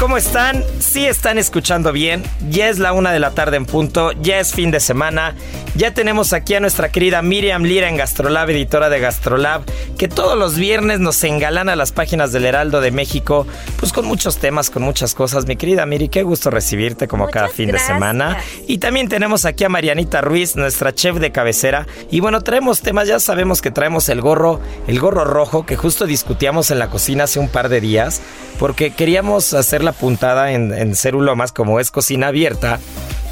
[0.00, 0.62] ¿cómo están?
[0.78, 2.22] Sí están escuchando bien.
[2.50, 5.34] Ya es la una de la tarde en punto, ya es fin de semana.
[5.74, 9.62] Ya tenemos aquí a nuestra querida Miriam Lira en Gastrolab, editora de Gastrolab,
[9.98, 13.46] que todos los viernes nos engalana las páginas del Heraldo de México,
[13.78, 15.46] pues con muchos temas, con muchas cosas.
[15.46, 18.38] Mi querida Miri, qué gusto recibirte como cada fin de semana.
[18.66, 21.86] Y también tenemos aquí a Marianita Ruiz, nuestra chef de cabecera.
[22.10, 26.06] Y bueno, traemos temas, ya sabemos que traemos el gorro, el gorro rojo, que justo
[26.06, 28.22] discutíamos en la cocina hace un par de días,
[28.58, 32.78] porque queríamos hacer la puntada en, en Cerulomas, como es cocina abierta,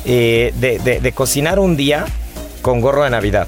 [0.07, 2.05] eh, de, cocinar un día
[2.61, 3.47] con gorro de Navidad.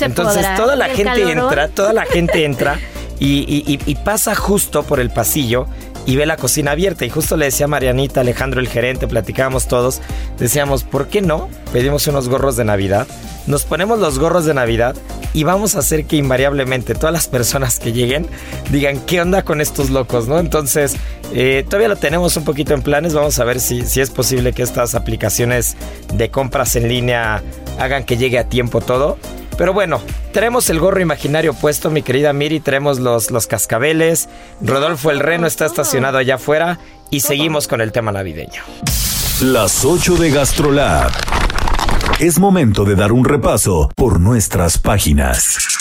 [0.00, 2.78] Entonces toda la gente entra, toda la gente entra
[3.18, 5.66] y, pasa justo por el pasillo
[6.06, 7.04] y ve la cocina abierta.
[7.04, 10.00] Y justo le decía a Marianita, Alejandro, el gerente, platicábamos todos,
[10.38, 11.48] decíamos, ¿por qué no?
[11.72, 13.06] Pedimos unos gorros de Navidad,
[13.46, 14.96] nos ponemos los gorros de Navidad
[15.34, 18.26] y vamos a hacer que invariablemente todas las personas que lleguen
[18.70, 20.28] digan, ¿qué onda con estos locos?
[20.28, 20.38] ¿no?
[20.38, 20.96] Entonces,
[21.32, 24.52] eh, todavía lo tenemos un poquito en planes, vamos a ver si, si es posible
[24.52, 25.76] que estas aplicaciones
[26.14, 27.42] de compras en línea
[27.78, 29.18] hagan que llegue a tiempo todo.
[29.56, 30.00] Pero bueno,
[30.32, 34.28] tenemos el gorro imaginario puesto, mi querida Miri, tenemos los, los cascabeles,
[34.60, 36.78] Rodolfo el Reno está estacionado allá afuera
[37.10, 38.62] y seguimos con el tema navideño.
[39.42, 41.10] Las 8 de Gastrolab.
[42.20, 45.75] Es momento de dar un repaso por nuestras páginas.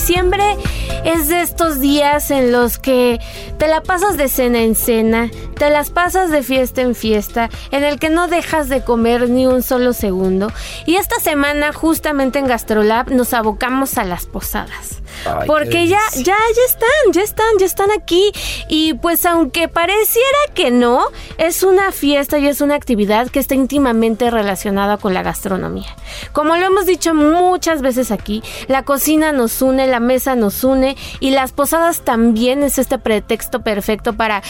[0.00, 0.56] Diciembre
[1.04, 3.20] es de estos días en los que
[3.58, 7.84] te la pasas de cena en cena, te las pasas de fiesta en fiesta, en
[7.84, 10.50] el que no dejas de comer ni un solo segundo.
[10.86, 14.99] Y esta semana, justamente en Gastrolab, nos abocamos a las posadas.
[15.46, 18.32] Porque ya, ya, ya están, ya están, ya están aquí.
[18.68, 21.04] Y pues aunque pareciera que no,
[21.38, 25.96] es una fiesta y es una actividad que está íntimamente relacionada con la gastronomía.
[26.32, 30.96] Como lo hemos dicho muchas veces aquí, la cocina nos une, la mesa nos une
[31.20, 34.42] y las posadas también es este pretexto perfecto para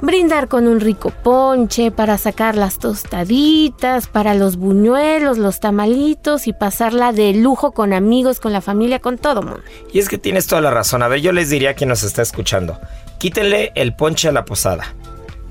[0.00, 6.52] brindar con un rico ponche, para sacar las tostaditas, para los buñuelos, los tamalitos y
[6.52, 9.62] pasarla de lujo con amigos, con la familia, con todo mundo.
[9.92, 11.02] Y es que tienes toda la razón.
[11.02, 12.78] A ver, yo les diría a quien nos está escuchando,
[13.16, 14.94] quítenle el ponche a la posada,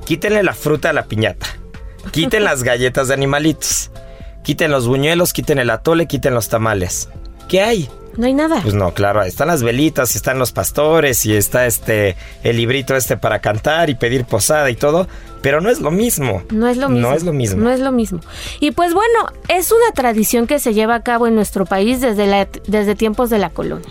[0.05, 1.47] quítenle la fruta a la piñata,
[2.11, 3.89] quiten las galletas de animalitos,
[4.43, 7.09] quiten los buñuelos, quiten el atole, quiten los tamales.
[7.49, 7.89] ¿Qué hay?
[8.17, 8.61] No hay nada.
[8.61, 12.95] Pues no, claro, están las velitas, y están los pastores y está este el librito
[12.95, 15.07] este para cantar y pedir posada y todo,
[15.41, 16.43] pero no es lo mismo.
[16.51, 17.09] No es lo mismo.
[17.09, 17.63] No es lo mismo.
[17.63, 18.19] No es lo mismo.
[18.59, 22.27] Y pues bueno, es una tradición que se lleva a cabo en nuestro país desde,
[22.27, 23.89] la, desde tiempos de la colonia.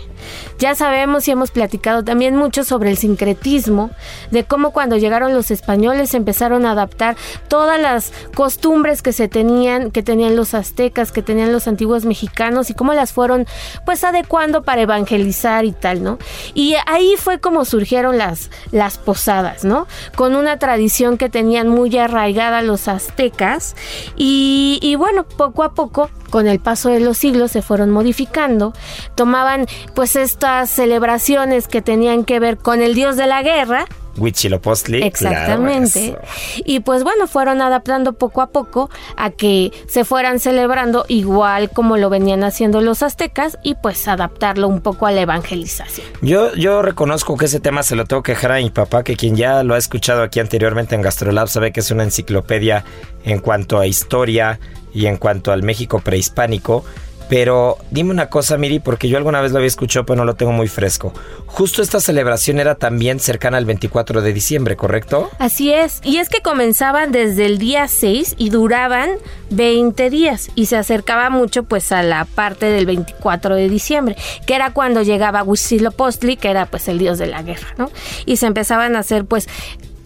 [0.59, 3.89] Ya sabemos y hemos platicado también mucho sobre el sincretismo,
[4.29, 7.17] de cómo cuando llegaron los españoles empezaron a adaptar
[7.47, 12.69] todas las costumbres que se tenían, que tenían los aztecas, que tenían los antiguos mexicanos
[12.69, 13.45] y cómo las fueron
[13.85, 16.19] pues adecuando para evangelizar y tal, ¿no?
[16.53, 19.87] Y ahí fue como surgieron las, las posadas, ¿no?
[20.15, 23.75] Con una tradición que tenía tenían muy arraigada los aztecas
[24.15, 28.73] y, y bueno, poco a poco con el paso de los siglos se fueron modificando,
[29.15, 29.65] tomaban
[29.95, 35.03] pues estas celebraciones que tenían que ver con el dios de la guerra, Huitzilopochtli.
[35.03, 36.17] Exactamente.
[36.65, 41.97] y pues bueno, fueron adaptando poco a poco a que se fueran celebrando igual como
[41.97, 46.05] lo venían haciendo los aztecas y pues adaptarlo un poco a la evangelización.
[46.21, 49.15] Yo, yo reconozco que ese tema se lo tengo que dejar a mi papá, que
[49.15, 52.83] quien ya lo ha escuchado aquí anteriormente en Gastrolab sabe que es una enciclopedia
[53.23, 54.59] en cuanto a historia
[54.93, 56.83] y en cuanto al México prehispánico.
[57.31, 60.33] Pero dime una cosa, Miri, porque yo alguna vez lo había escuchado, pero no lo
[60.33, 61.13] tengo muy fresco.
[61.45, 65.29] Justo esta celebración era también cercana al 24 de diciembre, ¿correcto?
[65.39, 66.01] Así es.
[66.03, 69.11] Y es que comenzaban desde el día 6 y duraban
[69.49, 70.49] 20 días.
[70.55, 75.01] Y se acercaba mucho pues a la parte del 24 de diciembre, que era cuando
[75.01, 77.91] llegaba Huitzilopochtli, que era pues el dios de la guerra, ¿no?
[78.25, 79.47] Y se empezaban a hacer pues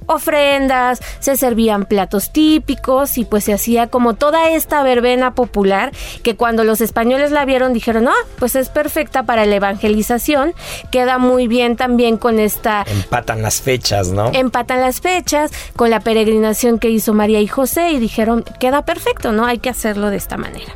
[0.08, 5.92] ofrendas, se servían platos típicos y pues se hacía como toda esta verbena popular
[6.24, 10.54] que cuando los españoles la vieron dijeron, ah, pues es perfecta para la evangelización,
[10.92, 12.86] queda muy bien también con esta...
[12.88, 14.32] Empatan las fechas, ¿no?
[14.34, 19.32] Empatan las fechas con la peregrinación que hizo María y José y dijeron, queda perfecto,
[19.32, 19.46] ¿no?
[19.46, 20.76] Hay que hacerlo de esta manera.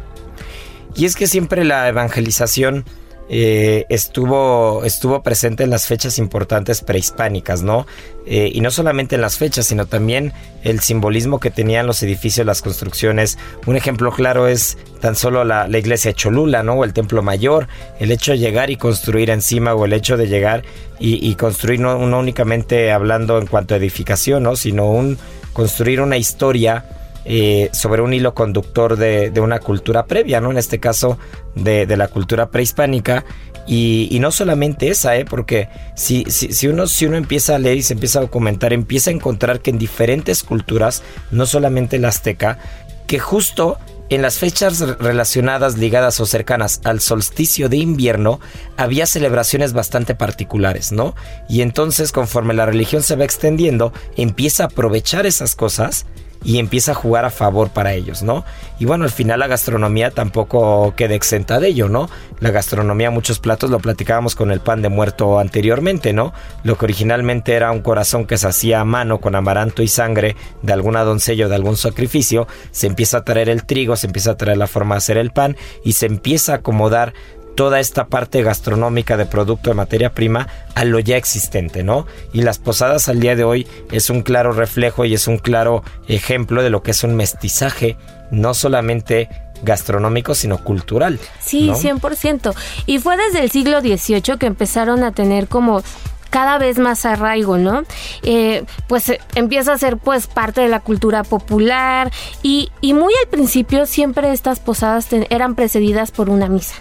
[0.96, 2.86] Y es que siempre la evangelización
[3.32, 7.86] eh, estuvo, estuvo presente en las fechas importantes prehispánicas, ¿no?
[8.26, 10.34] Eh, y no solamente en las fechas, sino también
[10.64, 13.38] el simbolismo que tenían los edificios, las construcciones.
[13.68, 16.74] Un ejemplo claro es tan solo la, iglesia de Cholula, ¿no?
[16.74, 17.68] O el templo mayor,
[18.00, 20.64] el hecho de llegar y construir encima, o el hecho de llegar
[21.00, 24.56] y, construir no, únicamente hablando en cuanto a edificación, ¿no?
[24.56, 25.18] Sino un
[25.54, 26.84] construir una historia
[27.32, 30.50] eh, sobre un hilo conductor de, una cultura previa, ¿no?
[30.50, 31.20] En este caso,
[31.54, 33.24] de, la cultura prehispánica.
[33.68, 35.26] Y, no solamente esa, ¿eh?
[35.26, 39.12] porque si, si, uno, si uno empieza a leer y se empieza a documentar, empieza
[39.12, 42.58] a encontrar que en diferentes culturas, no solamente la azteca,
[43.06, 43.78] que justo
[44.10, 48.40] en las fechas relacionadas, ligadas o cercanas al solsticio de invierno,
[48.76, 51.14] había celebraciones bastante particulares, ¿no?
[51.48, 56.08] Y entonces, conforme la religión se va extendiendo, empieza a aprovechar esas cosas
[56.44, 58.46] y empieza a jugar a favor para ellos, ¿no?
[58.80, 62.10] Y bueno, al final la gastronomía tampoco queda exenta de ello, ¿no?
[62.40, 66.34] La gastronomía, muchos platos, lo platicábamos con el pan de muerto anteriormente, ¿no?
[66.64, 70.36] Lo que originalmente era un corazón que se hacía a mano con amaranto y sangre
[70.62, 74.32] de alguna doncella o de algún sacrificio, se empieza a traer el trigo, se empieza
[74.32, 77.14] a traer la forma de hacer el pan y se empieza a acomodar
[77.60, 82.08] toda esta parte gastronómica de producto de materia prima a lo ya existente, ¿no?
[82.32, 85.84] Y las posadas al día de hoy es un claro reflejo y es un claro
[86.08, 87.98] ejemplo de lo que es un mestizaje,
[88.32, 89.28] no solamente
[89.62, 91.20] gastronómico, sino cultural.
[91.42, 92.56] Sí, 100%.
[92.86, 95.84] Y fue desde el siglo XVIII que empezaron a tener como
[96.30, 97.84] cada vez más arraigo, ¿no?
[98.24, 102.10] Eh, pues eh, empieza a ser pues parte de la cultura popular
[102.42, 106.76] y, y muy al principio siempre estas posadas eran precedidas por una misa.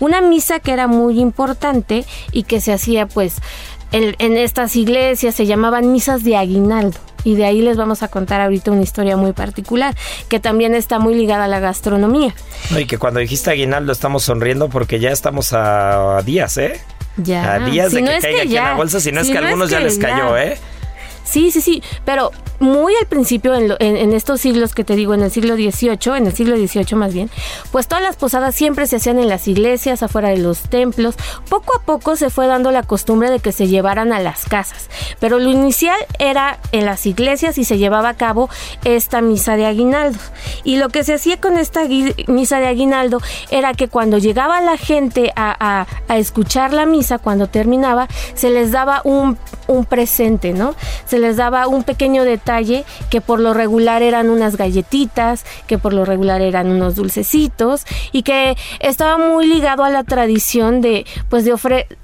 [0.00, 3.36] Una misa que era muy importante y que se hacía pues
[3.92, 8.40] en, estas iglesias, se llamaban misas de aguinaldo y de ahí les vamos a contar
[8.40, 9.94] ahorita una historia muy particular
[10.28, 12.34] que también está muy ligada a la gastronomía.
[12.70, 16.80] y que cuando dijiste aguinaldo estamos sonriendo porque ya estamos a, días, ¿eh?
[17.16, 17.54] Ya.
[17.54, 19.70] A días de que caiga aquí en la bolsa, si no es que a algunos
[19.70, 20.58] ya les cayó, ¿eh?
[21.28, 25.30] Sí, sí, sí, pero muy al principio, en, estos siglos que te digo, en el
[25.30, 27.30] siglo XVIII, en el siglo XVIII más bien,
[27.70, 31.16] pues todas las posadas siempre se hacían en las iglesias, afuera de los templos.
[31.50, 34.88] Poco a poco se fue dando la costumbre de que se llevaran a las casas,
[35.20, 38.48] pero lo inicial era en las iglesias y se llevaba a cabo
[38.84, 40.18] esta misa de aguinaldo.
[40.64, 41.82] Y lo que se hacía con esta
[42.26, 48.08] misa de aguinaldo era que cuando llegaba la gente a, escuchar la misa, cuando terminaba,
[48.34, 50.74] se les daba un, un presente, ¿no?
[51.18, 56.04] Les daba un pequeño detalle que por lo regular eran unas galletitas, que por lo
[56.04, 61.52] regular eran unos dulcecitos y que estaba muy ligado a la tradición de pues de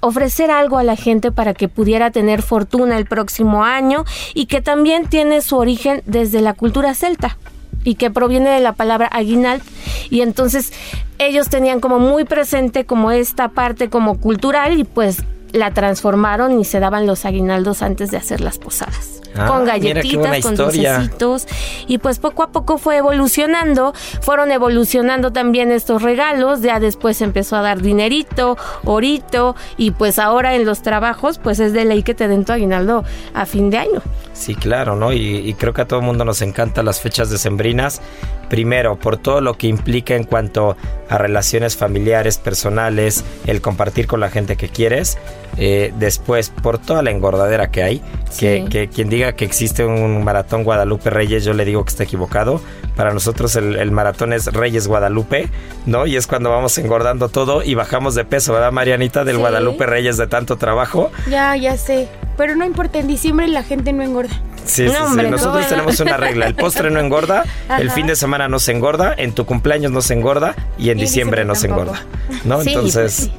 [0.01, 4.05] ofrecer algo a la gente para que pudiera tener fortuna el próximo año
[4.35, 7.37] y que también tiene su origen desde la cultura celta
[7.85, 9.63] y que proviene de la palabra aguinald
[10.11, 10.73] y entonces
[11.19, 15.23] ellos tenían como muy presente como esta parte como cultural y pues
[15.55, 19.23] la transformaron y se daban los aguinaldos antes de hacer las posadas.
[19.37, 21.47] Ah, con galletitas, con dulcecitos.
[21.87, 23.93] Y pues poco a poco fue evolucionando.
[24.21, 26.61] Fueron evolucionando también estos regalos.
[26.61, 29.57] Ya después empezó a dar dinerito, orito.
[29.77, 33.05] Y pues ahora en los trabajos, pues es de ley que te den tu aguinaldo
[33.33, 34.03] a fin de año.
[34.35, 35.13] Sí, claro, ¿no?
[35.13, 38.03] Y, creo que a todo el mundo nos encantan las fechas decembrinas.
[38.51, 40.77] Primero, por todo lo que implica en cuanto
[41.09, 45.19] a relaciones familiares, personales, el compartir con la gente que quieres.
[45.57, 48.03] Eh, después, por toda la engordadera que hay,
[48.39, 52.61] que, quien diga que existe un maratón Guadalupe Reyes, yo le digo que está equivocado.
[52.97, 55.49] Para nosotros el, maratón es Reyes Guadalupe,
[55.87, 56.07] ¿no?
[56.07, 59.25] Y es cuando vamos engordando todo y bajamos de peso, ¿verdad, Marianita?
[59.25, 61.11] Del Guadalupe Reyes de tanto trabajo.
[61.29, 62.09] Ya, ya sé.
[62.37, 64.35] Pero no importa, en diciembre la gente no engorda.
[64.65, 65.27] Sí, sí, sí.
[65.31, 66.47] Nosotros tenemos una regla.
[66.47, 67.45] El postre no engorda,
[67.79, 70.99] el fin de semana no se engorda, en tu cumpleaños no se engorda y en
[70.99, 72.03] diciembre no se engorda.
[72.45, 72.57] ¿No?
[72.57, 73.31] Pues Entonces...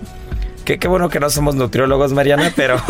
[0.66, 2.82] Qué, bueno que no somos nutriólogos, Mariana, pero,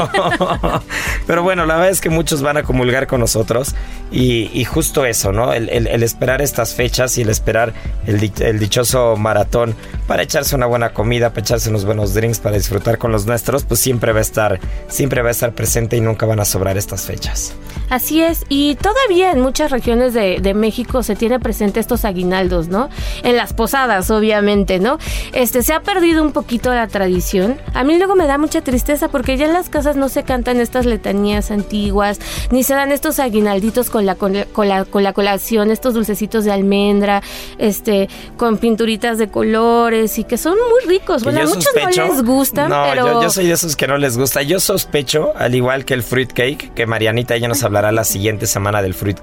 [1.28, 3.76] pero bueno, la verdad es que muchos van a comulgar con nosotros
[4.12, 5.52] y, justo eso, ¿no?
[5.52, 5.70] El,
[6.04, 7.74] esperar estas fechas y el esperar
[8.08, 9.76] el, el, dichoso maratón
[10.08, 13.66] para echarse una buena comida, para echarse unos buenos drinks, para disfrutar con los nuestros,
[13.66, 16.78] pues siempre va a estar, siempre va a estar presente y nunca van a sobrar
[16.78, 17.56] estas fechas.
[17.90, 22.68] Así es, y todavía en muchas regiones de, de México se tiene presente estos aguinaldos,
[22.68, 22.90] ¿no?
[23.24, 24.98] En las posadas, obviamente, ¿no?
[25.34, 29.10] Este, se ha perdido un poquito la tradición a mí luego me da mucha tristeza
[29.10, 32.20] porque ya en las casas no se cantan estas letanías antiguas,
[32.52, 34.46] ni se dan estos aguinalditos con la, con la,
[34.86, 37.22] con la, colación, estos dulcecitos de almendra,
[37.58, 41.24] este, con pinturitas de colores y que son muy ricos.
[41.24, 43.22] Bueno, a muchos no les gustan, no, pero...
[43.22, 44.42] Yo, soy de esos que no les gusta.
[44.42, 48.82] Yo sospecho, al igual que el fruit cake, que Marianita ella nos la siguiente semana
[48.82, 49.20] del fruit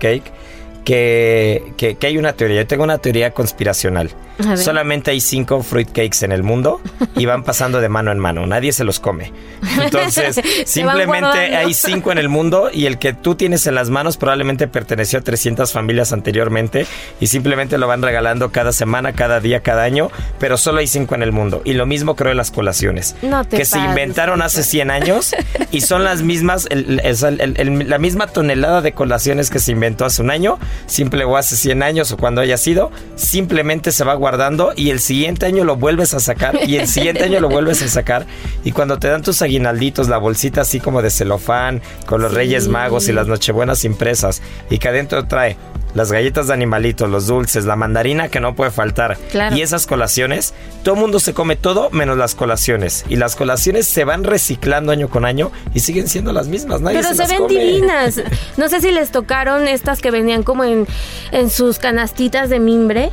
[0.84, 2.62] que, que, hay una teoría.
[2.62, 4.10] Yo tengo una teoría conspiracional.
[4.56, 6.80] Solamente hay cinco fruitcakes en el mundo
[7.14, 8.44] y van pasando de mano en mano.
[8.46, 9.32] Nadie se los come.
[9.80, 14.16] Entonces, simplemente hay cinco en el mundo y el que tú tienes en las manos
[14.16, 16.86] probablemente perteneció a 300 familias anteriormente
[17.20, 20.10] y simplemente lo van regalando cada semana, cada día, cada año,
[20.40, 21.62] pero solo hay cinco en el mundo.
[21.64, 23.14] Y lo mismo creo en las colaciones.
[23.48, 25.34] que se inventaron hace 100 años
[25.70, 30.58] y son las mismas, la misma tonelada de colaciones que se inventó hace un año
[30.86, 35.00] simple o hace 100 años o cuando haya sido, simplemente se va guardando y el
[35.00, 38.26] siguiente año lo vuelves a sacar y el siguiente año lo vuelves a sacar.
[38.64, 42.68] Y cuando te dan tus aguinalditos, la bolsita así como de celofán con los Reyes
[42.68, 45.56] Magos y las Nochebuenas impresas y que adentro trae
[45.94, 49.18] las galletas de animalitos, los dulces, la mandarina que no puede faltar.
[49.54, 53.04] Y esas colaciones, todo el mundo se come todo menos las colaciones.
[53.08, 56.80] Y las colaciones se van reciclando año con año y siguen siendo las mismas.
[56.82, 58.20] Pero se, ven divinas.
[58.56, 60.86] No sé si les tocaron estas que venían como en,
[61.30, 63.10] en sus canastitas de mimbre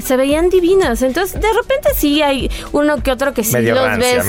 [0.00, 1.02] se veían divinas.
[1.02, 4.24] Entonces, de repente sí hay uno que otro que sí los ves.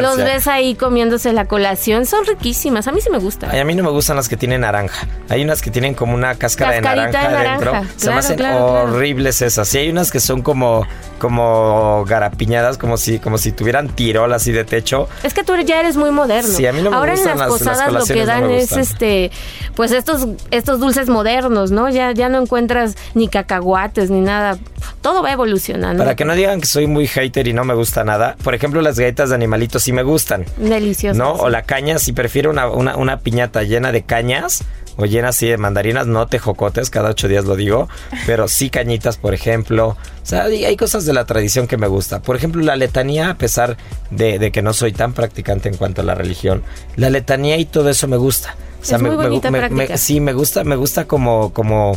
[0.00, 2.06] Los ves ahí comiéndose la colación.
[2.06, 2.86] Son riquísimas.
[2.86, 3.54] A mí sí me gustan.
[3.54, 5.06] a mí no me gustan las que tienen naranja.
[5.28, 7.72] Hay unas que tienen como una cáscara de naranja, adentro.
[7.96, 9.74] se me hacen horribles esas.
[9.74, 10.86] Y hay unas que son como,
[11.18, 15.08] como garapiñadas, como si, como si tuvieran tirol así de techo.
[15.22, 16.52] Es que tú ya eres muy moderno.
[16.52, 19.30] Sí, a mí no me Ahora en las, posadas lo que dan es este,
[19.74, 21.88] pues estos, estos dulces modernos, ¿no?
[21.88, 24.58] Ya, ya no encuentras ni cacahuates ni nada
[25.00, 26.02] todo va evolucionando.
[26.02, 28.80] Para que no digan que soy muy hater y no me gusta nada, por ejemplo,
[28.82, 30.44] las galletas de animalitos sí me gustan.
[30.56, 31.16] Deliciosas.
[31.16, 31.32] ¿No?
[31.32, 34.64] O la caña, si prefiero una, una, piñata llena de cañas
[34.96, 37.88] o llena así de mandarinas, no tejocotes, cada ocho días lo digo,
[38.26, 39.90] pero sí cañitas, por ejemplo.
[39.90, 42.20] O sea, hay cosas de la tradición que me gusta.
[42.20, 43.76] Por ejemplo, la letanía, a pesar
[44.10, 46.64] de, que no soy tan practicante en cuanto a la religión,
[46.96, 48.56] la letanía y todo eso me gusta.
[48.82, 51.96] O sea, me, sí, me gusta, me gusta como, como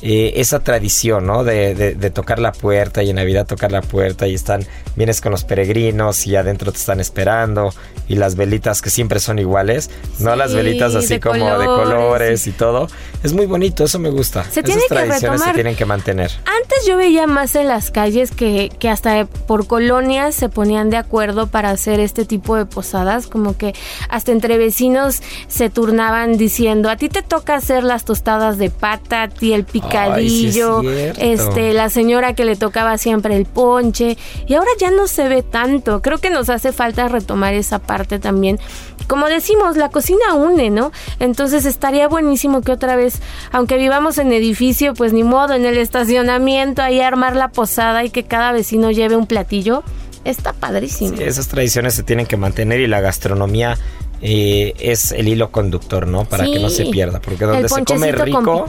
[0.00, 1.42] eh, esa tradición, ¿no?
[1.42, 4.64] De, de, tocar la puerta y en Navidad tocar la puerta y están,
[4.94, 7.74] vienes con los peregrinos y adentro te están esperando
[8.06, 9.90] y las velitas que siempre son iguales,
[10.20, 12.88] no las velitas así como de colores y todo.
[13.22, 14.44] Es muy bonito, eso me gusta.
[14.44, 16.30] Se Esas tradiciones se tienen que mantener.
[16.44, 20.98] Antes yo veía más en las calles que, que hasta por colonias se ponían de
[20.98, 23.74] acuerdo para hacer este tipo de posadas, como que
[24.08, 29.24] hasta entre vecinos se turnaban diciendo, a ti te toca hacer las tostadas de pata,
[29.24, 34.54] a ti el pico cadillo, este, la señora que le tocaba siempre el ponche, y
[34.54, 36.02] ahora ya no se ve tanto.
[36.02, 38.58] Creo que nos hace falta retomar esa parte también.
[39.06, 40.92] Como decimos, la cocina une, ¿no?
[41.20, 43.20] Entonces estaría buenísimo que otra vez,
[43.52, 48.10] aunque vivamos en edificio, pues ni modo, en el estacionamiento, ahí armar la posada y
[48.10, 49.82] que cada vecino lleve un platillo.
[50.24, 51.18] Está padrísimo.
[51.20, 53.78] esas tradiciones se tienen que mantener y la gastronomía
[54.20, 56.24] eh, es el hilo conductor, ¿no?
[56.24, 57.20] Para que no se pierda.
[57.20, 58.66] Porque donde se come rico.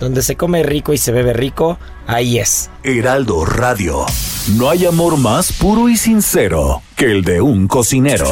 [0.00, 2.70] Donde se come rico y se bebe rico, ahí es.
[2.82, 4.06] Heraldo Radio.
[4.56, 8.30] No hay amor más puro y sincero que el de un cocinero.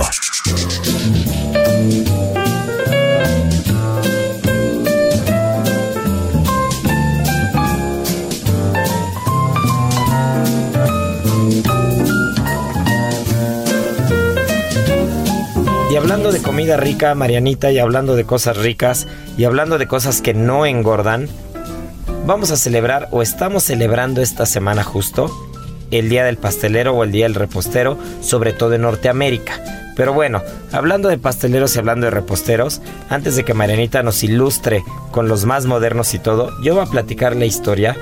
[16.45, 19.09] Comida rica, Marianita, y hablando de cosas ricas,
[19.39, 21.27] y hablando de cosas que no engordan,
[22.27, 25.31] vamos a celebrar o estamos celebrando esta semana justo
[25.91, 29.61] el Día del Pastelero o el Día del Repostero, sobre todo en Norteamérica.
[29.97, 34.83] Pero bueno, hablando de pasteleros y hablando de reposteros, antes de que Marianita nos ilustre
[35.13, 37.97] con los más modernos y todo, yo voy a platicar la historia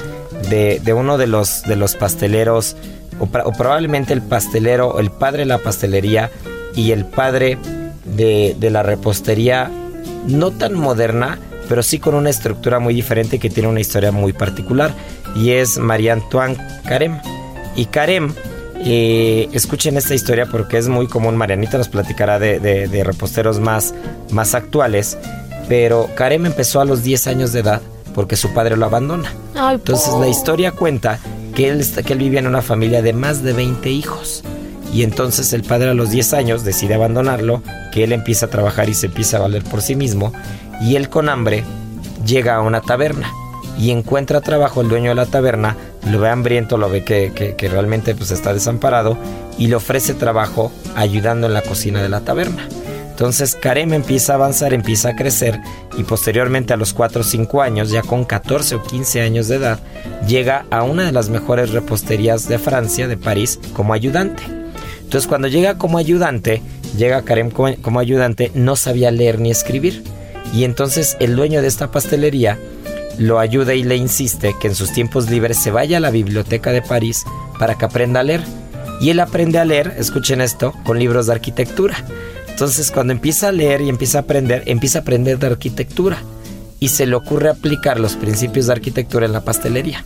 [0.50, 2.76] de, uno de los, de los pasteleros,
[3.20, 6.30] o, probablemente el pastelero, el padre de la pastelería
[6.74, 7.58] y el padre
[8.04, 9.70] de, de la repostería,
[10.26, 14.32] no tan moderna, pero sí con una estructura muy diferente que tiene una historia muy
[14.32, 14.92] particular,
[15.34, 17.20] y es María Antoine Carême.
[17.74, 18.34] Y Carem,
[18.84, 21.36] eh, escuchen esta historia porque es muy común.
[21.36, 23.94] Marianita nos platicará de, reposteros más,
[24.30, 25.16] más actuales.
[25.68, 27.80] Pero Carem empezó a los 10 años de edad
[28.14, 29.32] porque su padre lo abandona.
[29.72, 31.18] Entonces la historia cuenta
[31.54, 34.42] que él, que él vivía en una familia de más de 20 hijos.
[34.92, 38.88] Y entonces el padre a los 10 años decide abandonarlo, que él empieza a trabajar
[38.88, 40.32] y se empieza a valer por sí mismo.
[40.82, 41.64] Y él con hambre
[42.26, 43.32] llega a una taberna
[43.78, 45.76] y encuentra trabajo el dueño de la taberna,
[46.10, 49.16] lo ve hambriento, lo ve que, realmente pues está desamparado
[49.58, 52.68] y le ofrece trabajo ayudando en la cocina de la taberna.
[53.10, 55.60] Entonces Karem empieza a avanzar, empieza a crecer
[55.96, 59.56] y posteriormente a los 4 o 5 años, ya con 14 o 15 años de
[59.56, 59.80] edad,
[60.26, 64.61] llega a una de las mejores reposterías de Francia, de París, como ayudante.
[65.12, 66.62] Entonces cuando llega como ayudante,
[66.96, 70.02] llega Karem como ayudante, no sabía leer ni escribir.
[70.54, 72.58] Y entonces el dueño de esta pastelería
[73.18, 76.72] lo ayuda y le insiste que en sus tiempos libres se vaya a la biblioteca
[76.72, 77.24] de París
[77.58, 78.40] para que aprenda a leer.
[79.02, 81.94] Y él aprende a leer, escuchen esto, con libros de arquitectura.
[82.48, 86.16] Entonces cuando empieza a leer y empieza a aprender, empieza a aprender de arquitectura.
[86.80, 90.02] Y se le ocurre aplicar los principios de arquitectura en la pastelería.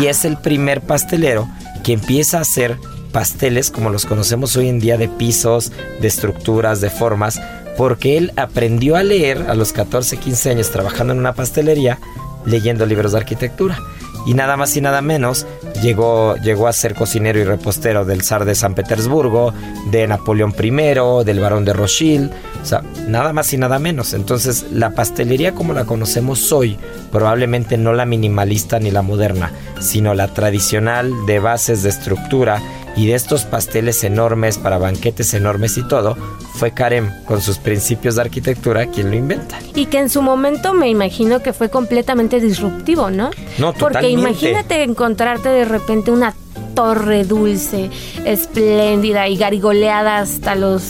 [0.00, 1.48] Y es el primer pastelero
[1.84, 2.76] que empieza a hacer
[3.12, 7.40] pasteles como los conocemos hoy en día de pisos, de estructuras, de formas,
[7.76, 11.98] porque él aprendió a leer a los 14, 15 años trabajando en una pastelería
[12.44, 13.78] leyendo libros de arquitectura.
[14.24, 15.46] Y nada más y nada menos
[15.82, 19.52] llegó, llegó a ser cocinero y repostero del zar de San Petersburgo,
[19.90, 22.30] de Napoleón I, del barón de Rothschild,
[22.62, 24.14] o sea, nada más y nada menos.
[24.14, 26.78] Entonces, la pastelería como la conocemos hoy,
[27.10, 29.50] probablemente no la minimalista ni la moderna,
[29.80, 32.62] sino la tradicional de bases de estructura
[32.96, 36.16] y de estos pasteles enormes para banquetes enormes y todo,
[36.54, 39.58] fue Karem con sus principios de arquitectura quien lo inventa.
[39.74, 43.30] Y que en su momento me imagino que fue completamente disruptivo, ¿no?
[43.58, 46.34] No, Porque imagínate encontrarte de repente una
[46.74, 47.90] torre dulce,
[48.24, 50.82] espléndida y garigoleada hasta los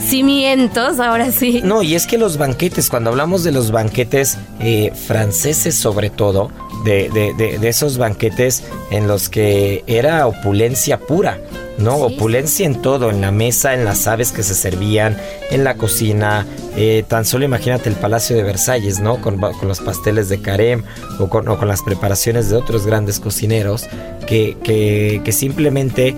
[0.00, 1.60] cimientos, ahora sí.
[1.64, 6.50] No, y es que los banquetes, cuando hablamos de los banquetes eh, franceses sobre todo,
[6.84, 11.38] de, de, esos banquetes en los que era opulencia pura.
[11.78, 11.96] ¿no?
[11.96, 15.16] Opulencia en todo, en la mesa, en las aves que se servían,
[15.50, 16.44] en la cocina.
[16.76, 19.20] Eh, tan solo imagínate el Palacio de Versalles, ¿no?
[19.20, 20.82] Con, los pasteles de Carême
[21.20, 23.86] o con, o con, las preparaciones de otros grandes cocineros
[24.26, 26.16] que, que, que simplemente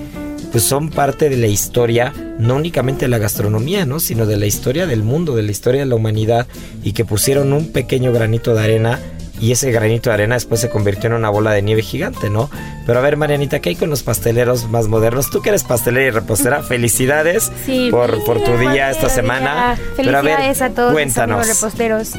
[0.51, 4.01] pues son parte de la historia, no únicamente de la gastronomía, ¿no?
[4.01, 6.46] sino de la historia del mundo, de la historia de la humanidad,
[6.83, 8.99] y que pusieron un pequeño granito de arena
[9.40, 12.50] y ese granito de arena después se convirtió en una bola de nieve gigante, ¿no?
[12.87, 15.31] Pero a ver, Marianita, ¿qué hay con los pasteleros más modernos?
[15.31, 17.50] Tú que eres pastelera y repostera, felicidades
[17.90, 19.79] por, por tu día esta semana.
[19.96, 21.38] Pero a, ver, a todos cuéntanos.
[21.46, 22.12] los reposteros.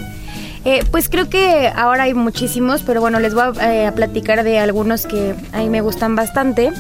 [0.66, 4.60] Eh, pues creo que ahora hay muchísimos, pero bueno, les voy a, eh, platicar de
[4.60, 6.72] algunos que a mí me gustan bastante.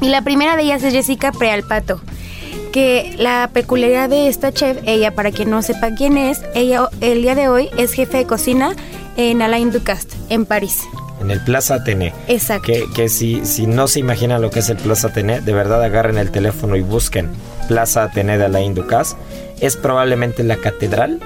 [0.00, 2.00] Y la primera de ellas es Jessica Prealpato
[2.72, 7.22] que la peculiaridad de esta chef, ella para quien no sepa quién es, ella el
[7.22, 8.76] día de hoy es jefe de cocina
[9.18, 10.84] en Alain Ducast, en París.
[11.20, 12.14] En el Plaza Atene.
[12.28, 12.66] Exacto.
[12.66, 15.82] Que, que si, si no se imaginan lo que es el Plaza Atene, de verdad
[15.82, 17.28] agarren el teléfono y busquen
[17.66, 19.18] Plaza Atene de Alain Ducast.
[19.60, 21.18] Es probablemente la catedral.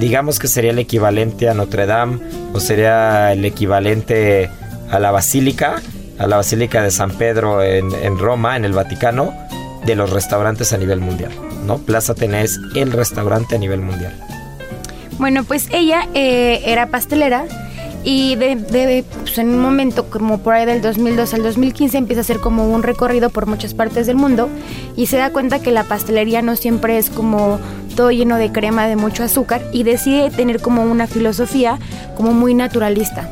[0.00, 2.18] Digamos que sería el equivalente a Notre Dame
[2.54, 4.50] o sería el equivalente
[4.90, 5.82] a la Basílica,
[6.18, 9.34] a la Basílica de San Pedro en, en Roma, en el Vaticano,
[9.84, 11.32] de los restaurantes a nivel mundial.
[11.66, 11.76] ¿no?
[11.78, 14.14] Plaza Atene es el restaurante a nivel mundial.
[15.18, 17.46] Bueno, pues ella eh, era pastelera
[18.04, 22.22] y de, pues en un momento como por ahí del 2002 al 2015 empieza a
[22.22, 24.48] hacer como un recorrido por muchas partes del mundo
[24.94, 27.58] y se da cuenta que la pastelería no siempre es como
[27.96, 31.78] todo lleno de crema, de mucho azúcar y decide tener como una filosofía
[32.14, 33.28] como muy naturalista.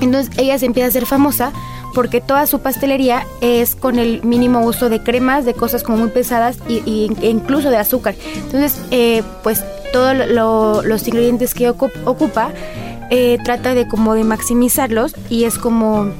[0.00, 1.52] Entonces ella se empieza a hacer famosa
[1.94, 6.10] porque toda su pastelería es con el mínimo uso de cremas, de cosas como muy
[6.10, 8.14] pesadas y, e incluso de azúcar.
[8.36, 12.52] Entonces, eh, pues todos los ingredientes que ocupa,
[13.10, 16.12] eh, trata de como de maximizarlos y es como,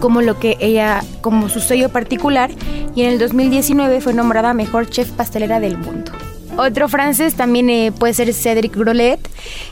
[0.00, 2.50] como lo que ella, como su sello particular
[2.94, 6.10] y en el 2019 fue nombrada mejor chef pastelera del mundo.
[6.58, 9.20] Otro francés también eh, puede ser Cédric Grolet,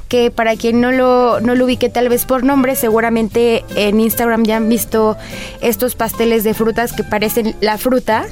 [0.09, 4.45] que para quien no lo, no lo ubique tal vez por nombre, seguramente en Instagram
[4.45, 5.17] ya han visto
[5.61, 8.25] estos pasteles de frutas que parecen la fruta.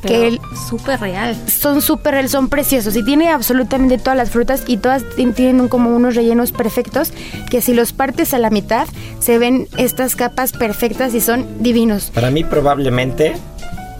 [0.00, 1.36] que él- súper real.
[1.48, 5.60] son súper, real, son preciosos y tiene absolutamente todas las frutas y todas tien- tienen
[5.60, 7.12] un- como unos rellenos perfectos
[7.50, 8.86] que si los partes a la mitad
[9.18, 12.10] se ven estas capas perfectas y son divinos.
[12.14, 13.34] Para mí probablemente,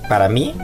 [0.09, 0.55] para mí,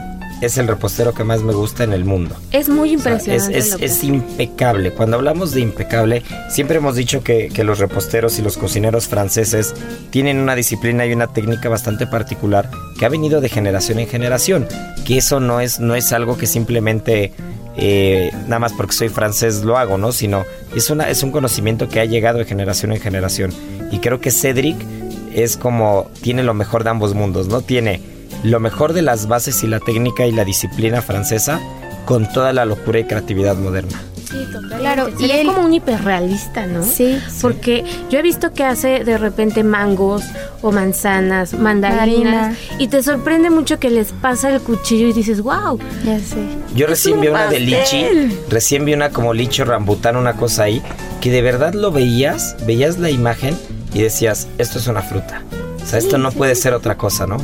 [0.41, 2.35] es el repostero que más me gusta en el mundo.
[2.51, 3.85] Es muy O sea, es, impresionante.
[3.85, 4.91] es- que impecable.
[4.91, 9.73] Cuando hablamos de impecable, siempre hemos dicho que, que los reposteros y los cocineros franceses
[10.09, 12.69] tienen una disciplina y una técnica bastante particular
[12.99, 14.67] que ha venido de generación en generación.
[15.05, 17.31] Que eso no es, no es algo que simplemente
[17.77, 20.11] eh, nada más porque soy francés lo hago, ¿no?
[20.11, 20.45] Sino
[20.75, 23.51] es, una, es un conocimiento que ha llegado de generación en generación.
[23.91, 24.77] Y creo que Cedric
[25.33, 27.61] es como tiene lo mejor de ambos mundos, ¿no?
[27.61, 28.01] Tiene
[28.45, 31.59] lo mejor de las bases y la técnica y la disciplina francesa
[32.05, 33.99] con toda la locura y creatividad moderna.
[34.29, 34.77] Sí, totalmente.
[34.79, 36.83] Claro, y él- como un hiperrealista, ¿no?
[36.83, 40.23] Sí, Porque yo he visto que hace de repente mangos
[40.61, 42.55] o manzanas, mandarinas, Mandarina.
[42.79, 45.79] y te sorprende mucho que les pasa el cuchillo y dices, wow.
[46.03, 46.37] ya sé.
[46.75, 48.05] Yo Es recién un vi una de lichi,
[48.49, 50.81] recién vi una como lichi o rambután, una cosa ahí,
[51.21, 53.55] que de verdad lo veías, veías la imagen
[53.93, 55.41] y decías, esto es una fruta.
[55.83, 57.37] O sea, esto no puede ser otra cosa, ¿no?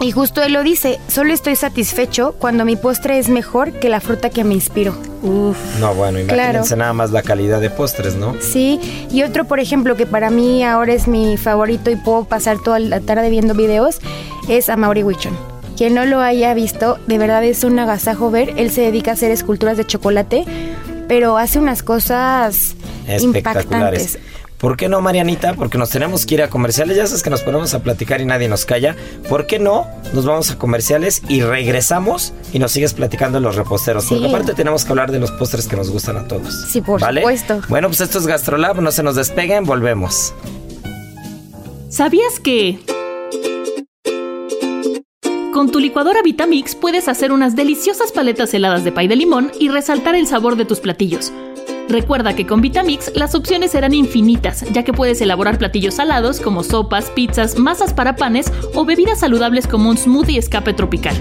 [0.00, 4.00] Y justo él lo dice, solo estoy satisfecho cuando mi postre es mejor que la
[4.00, 4.94] fruta que me inspiró.
[5.22, 5.56] Uf.
[5.80, 6.76] No, bueno, imagínense Claro.
[6.76, 8.36] nada más la calidad de postres, ¿no?
[8.40, 8.78] Sí,
[9.10, 12.78] y otro, por ejemplo, que para mí ahora es mi favorito y puedo pasar toda
[12.78, 13.98] la tarde viendo videos,
[14.48, 15.36] es Amaury Wichon.
[15.76, 18.52] Quien no lo haya visto, de verdad es un agasajo ver.
[18.56, 20.44] Él se dedica a hacer esculturas de chocolate,
[21.08, 22.76] pero hace unas cosas
[23.08, 23.22] Espectaculares.
[24.14, 24.18] impactantes.
[24.58, 25.54] ¿Por qué no, Marianita?
[25.54, 26.96] Porque nos tenemos que ir a comerciales.
[26.96, 28.96] Ya sabes que nos ponemos a platicar y nadie nos calla.
[29.28, 29.86] ¿Por qué no?
[30.12, 34.06] Nos vamos a comerciales y regresamos y nos sigues platicando de los reposteros.
[34.06, 36.66] Porque aparte tenemos que hablar de los postres que nos gustan a todos.
[36.72, 37.20] Sí, por ¿Vale?
[37.20, 37.60] supuesto.
[37.68, 38.80] Bueno, pues esto es Gastrolab.
[38.80, 39.64] No se nos despeguen.
[39.64, 40.34] Volvemos.
[41.88, 42.80] ¿Sabías que...
[45.52, 49.68] Con tu licuadora Vitamix puedes hacer unas deliciosas paletas heladas de pay de limón y
[49.68, 51.32] resaltar el sabor de tus platillos.
[51.88, 56.62] Recuerda que con Vitamix las opciones serán infinitas, ya que puedes elaborar platillos salados como
[56.62, 61.16] sopas, pizzas, masas para panes o bebidas saludables como un smoothie escape tropical.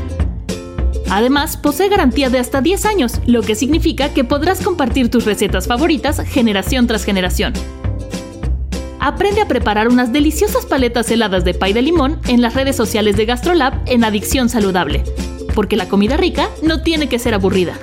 [1.09, 5.67] Además, posee garantía de hasta 10 años, lo que significa que podrás compartir tus recetas
[5.67, 7.53] favoritas generación tras generación.
[8.99, 13.15] Aprende a preparar unas deliciosas paletas heladas de pay de limón en las redes sociales
[13.15, 15.03] de GastroLab en Adicción Saludable.
[15.55, 17.79] Porque la comida rica no tiene que ser aburrida.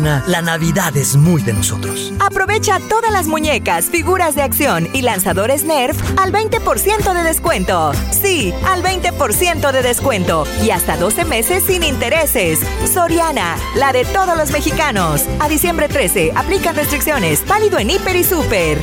[0.00, 2.12] La Navidad es muy de nosotros.
[2.18, 7.92] Aprovecha todas las muñecas, figuras de acción y lanzadores Nerf al 20% de descuento.
[8.10, 12.58] Sí, al 20% de descuento y hasta 12 meses sin intereses.
[12.92, 15.26] Soriana, la de todos los mexicanos.
[15.38, 17.46] A diciembre 13, aplican restricciones.
[17.46, 18.82] Válido en Hiper y Super.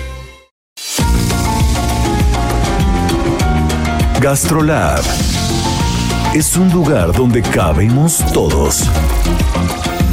[4.22, 5.02] Gastrolab
[6.34, 8.88] es un lugar donde cabemos todos.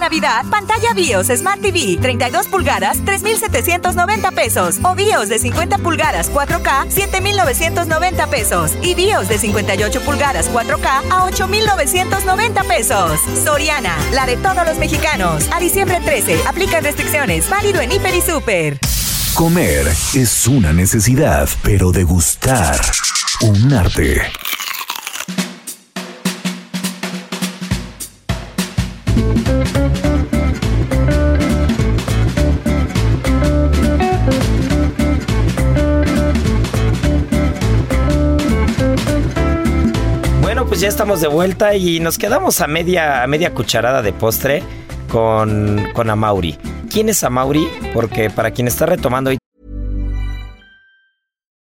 [0.00, 6.88] Navidad, pantalla BIOS Smart TV 32 pulgadas 3.790 pesos o BIOS de 50 pulgadas 4K
[6.88, 13.20] 7.990 pesos y BIOS de 58 pulgadas 4K a 8.990 pesos.
[13.44, 15.48] Soriana, la de todos los mexicanos.
[15.52, 17.48] A diciembre 13, aplican restricciones.
[17.48, 18.78] Válido en Hiper y Super.
[19.34, 22.80] Comer es una necesidad, pero degustar
[23.42, 24.22] un arte.
[40.88, 44.62] Ya estamos de vuelta y nos quedamos a media, a media cucharada de postre
[45.10, 46.08] con, con.
[46.90, 47.68] ¿Quién es Amauri?
[47.92, 49.30] Porque para quien está retomando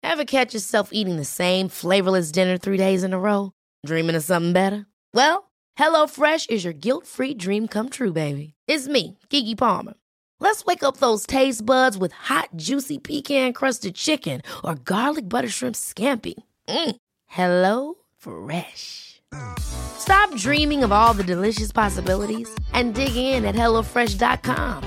[0.01, 3.51] Ever catch yourself eating the same flavorless dinner three days in a row?
[3.85, 4.85] Dreaming of something better?
[5.13, 8.53] Well, HelloFresh is your guilt-free dream come true, baby.
[8.67, 9.95] It's me, Kiki Palmer.
[10.39, 15.75] Let's wake up those taste buds with hot, juicy pecan-crusted chicken or garlic butter shrimp
[15.75, 16.35] scampi.
[16.69, 16.95] Mm.
[17.27, 19.21] Hello Fresh.
[19.57, 24.83] Stop dreaming of all the delicious possibilities and dig in at HelloFresh.com.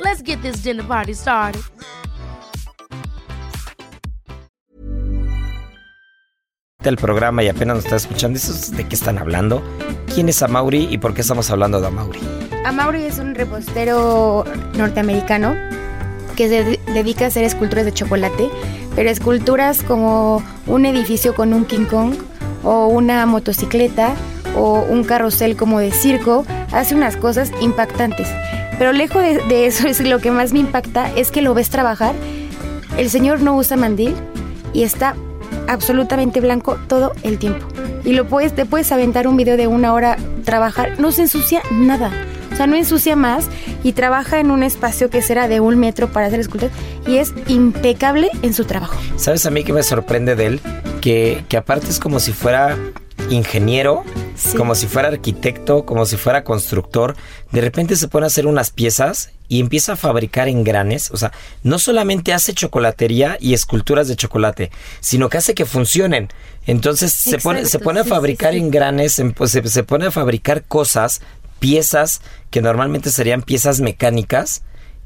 [0.00, 1.62] Let's get this dinner party started.
[6.84, 8.36] El programa y apenas nos está escuchando.
[8.36, 9.62] ¿Eso ¿De qué están hablando?
[10.14, 12.20] ¿Quién es Amauri y por qué estamos hablando de Amauri?
[12.64, 14.44] Amauri es un repostero
[14.76, 15.54] norteamericano
[16.36, 18.50] que se de- dedica a hacer esculturas de chocolate,
[18.94, 22.14] pero esculturas como un edificio con un King Kong
[22.66, 24.14] o una motocicleta
[24.56, 28.28] o un carrusel como de circo, hace unas cosas impactantes.
[28.78, 31.70] Pero lejos de, de eso es lo que más me impacta es que lo ves
[31.70, 32.14] trabajar.
[32.98, 34.14] El señor no usa mandil
[34.72, 35.14] y está
[35.68, 37.66] absolutamente blanco todo el tiempo.
[38.04, 41.62] Y lo puedes, te puedes aventar un video de una hora trabajar, no se ensucia
[41.70, 42.10] nada.
[42.52, 43.48] O sea, no ensucia más
[43.82, 46.74] y trabaja en un espacio que será de un metro para hacer esculturas
[47.06, 48.96] y es impecable en su trabajo.
[49.16, 50.60] ¿Sabes a mí que me sorprende de él?
[51.06, 52.76] Que, que aparte es como si fuera
[53.30, 54.02] ingeniero,
[54.34, 54.56] Sí.
[54.56, 57.14] como si fuera arquitecto, como si fuera constructor.
[57.52, 61.12] De repente se pone a hacer unas piezas y empieza a fabricar engranes.
[61.12, 61.30] O sea,
[61.62, 66.26] no solamente hace chocolatería y esculturas de chocolate, sino que hace que funcionen.
[66.66, 68.58] Entonces se pone, se Exacto, pone a sí, sí, fabricar sí.
[68.58, 71.20] engranes, em- pues, se, se pone a fabricar cosas,
[71.60, 74.62] piezas que normalmente serían piezas mecánicas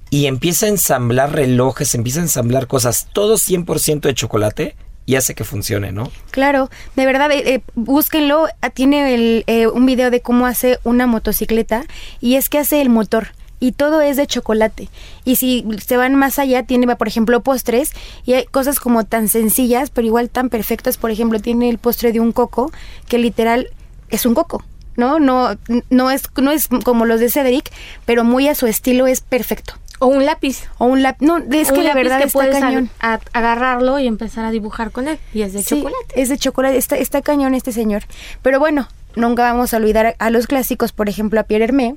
[0.08, 4.76] y empieza a ensamblar relojes, empieza a ensamblar cosas, todo 100% de chocolate
[5.10, 6.08] y hace que funcione, ¿no?
[6.30, 8.46] Claro, de verdad, eh, eh, búsquenlo.
[8.60, 11.82] ah, Tiene el, eh, un video de cómo hace una motocicleta
[12.20, 13.32] y es que hace el motor.
[13.58, 14.88] Y todo es de chocolate.
[15.24, 17.90] Y si se van más allá, tiene, por ejemplo, postres.
[18.24, 20.96] Y hay cosas como tan sencillas, pero igual tan perfectas.
[20.96, 22.70] Por ejemplo, tiene el postre de un coco,
[23.08, 23.68] que literal
[24.10, 24.62] es un coco.
[24.96, 25.18] ¿No?
[25.18, 25.56] No,
[25.90, 27.68] no, es, no es como los de Cedric,
[28.04, 29.74] pero muy a su estilo es perfecto.
[30.00, 30.64] O un lápiz.
[30.78, 31.24] O un lápiz.
[31.24, 32.90] No, es Un que la verdad que está puedes cañón.
[33.00, 35.18] a- a- agarrarlo y empezar a dibujar con él.
[35.32, 36.20] Y es de Sí, chocolate.
[36.20, 38.02] Es de chocolate, está, está cañón este señor.
[38.42, 41.94] Pero bueno, nunca vamos a olvidar a, a los clásicos, por ejemplo a Pierre Hermé,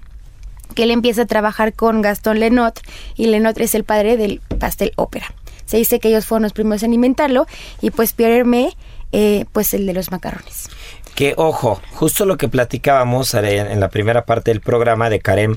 [0.75, 2.83] que él empieza a trabajar con Gastón Lenotre
[3.15, 5.33] y Lenotre es el padre del pastel ópera.
[5.65, 7.47] Se dice que ellos fueron los primeros en inventarlo
[7.81, 8.75] y pues Pierre Hermé,
[9.13, 10.69] eh, pues el de los macarrones.
[11.15, 15.55] Que ojo, justo lo que platicábamos en en la primera parte del programa de Karem,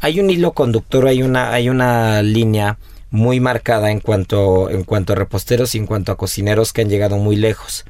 [0.00, 2.78] hay un hilo conductor, hay una, hay una línea
[3.10, 6.88] muy marcada en cuanto, en cuanto a reposteros y en cuanto a cocineros que han
[6.88, 7.84] llegado muy lejos.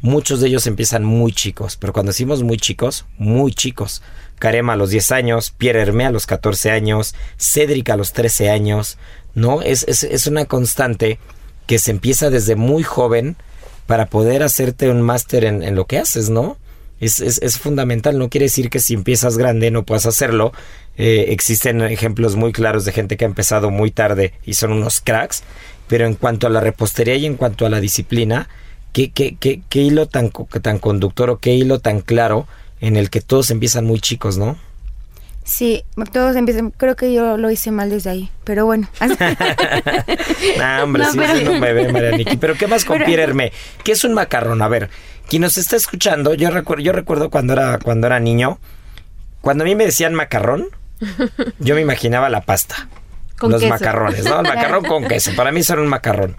[0.00, 4.02] Muchos de ellos empiezan muy chicos, pero cuando decimos muy chicos, muy chicos.
[4.40, 8.50] Karem a los 10 años, Pierre Hermé a los 14 años, Cédric a los 13
[8.50, 8.98] años,
[9.34, 9.62] ¿no?
[9.62, 11.20] Es, es, es una constante
[11.68, 13.36] que se empieza desde muy joven
[13.86, 16.56] para poder hacerte un máster en, en lo que haces, ¿no?
[17.02, 20.52] Es, es, fundamental, no quiere decir que si empiezas grande no puedas hacerlo.
[20.96, 25.00] Eh, existen ejemplos muy claros de gente que ha empezado muy tarde y son unos
[25.00, 25.42] cracks,
[25.88, 28.48] pero en cuanto a la repostería y en cuanto a la disciplina,
[28.92, 32.46] ¿qué, qué, qué, qué hilo tan, tan conductor o qué hilo tan claro
[32.80, 34.56] en el que todos empiezan muy chicos, ¿no?
[35.44, 38.88] Sí, todos empiezan, creo que yo lo hice mal desde ahí, pero bueno.
[40.58, 42.36] Nah, hombre, No, sí, pero- no me ve, Marianiki.
[42.36, 43.52] Pero ¿qué más con Pero- Pierre Hermé?
[43.84, 44.62] ¿Qué es un macarrón?
[44.62, 44.90] A ver,
[45.28, 48.58] quien nos está escuchando, yo recuerdo, yo recuerdo cuando era, cuando era niño,
[49.40, 50.68] cuando a mí me decían macarrón,
[51.58, 52.88] yo me imaginaba la pasta.
[53.38, 53.72] Con los queso.
[53.74, 54.36] macarrones, ¿no?
[54.40, 55.32] El macarrón con queso.
[55.34, 56.36] Para mí eso era un macarrón.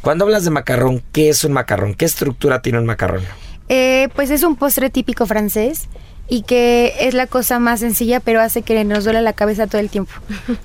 [0.00, 1.94] Cuando hablas de macarrón, ¿qué es un macarrón?
[1.94, 3.22] ¿Qué estructura tiene un macarrón?
[3.68, 5.88] Eh, pues es un postre típico francés
[6.28, 9.80] y que es la cosa más sencilla, pero hace que nos duele la cabeza todo
[9.80, 10.12] el tiempo,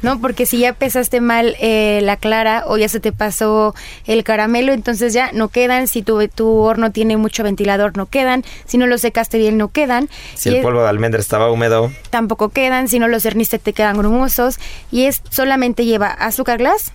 [0.01, 0.19] ¿no?
[0.21, 3.73] Porque si ya pesaste mal eh, la clara o ya se te pasó
[4.05, 5.87] el caramelo, entonces ya no quedan.
[5.87, 8.43] Si tu, tu horno tiene mucho ventilador, no quedan.
[8.65, 10.09] Si no lo secaste bien, no quedan.
[10.35, 13.73] Si Y el polvo de almendra estaba húmedo, tampoco quedan, si no los cerniste te
[13.73, 14.59] quedan grumosos
[14.91, 16.91] y es solamente lleva azúcar glass,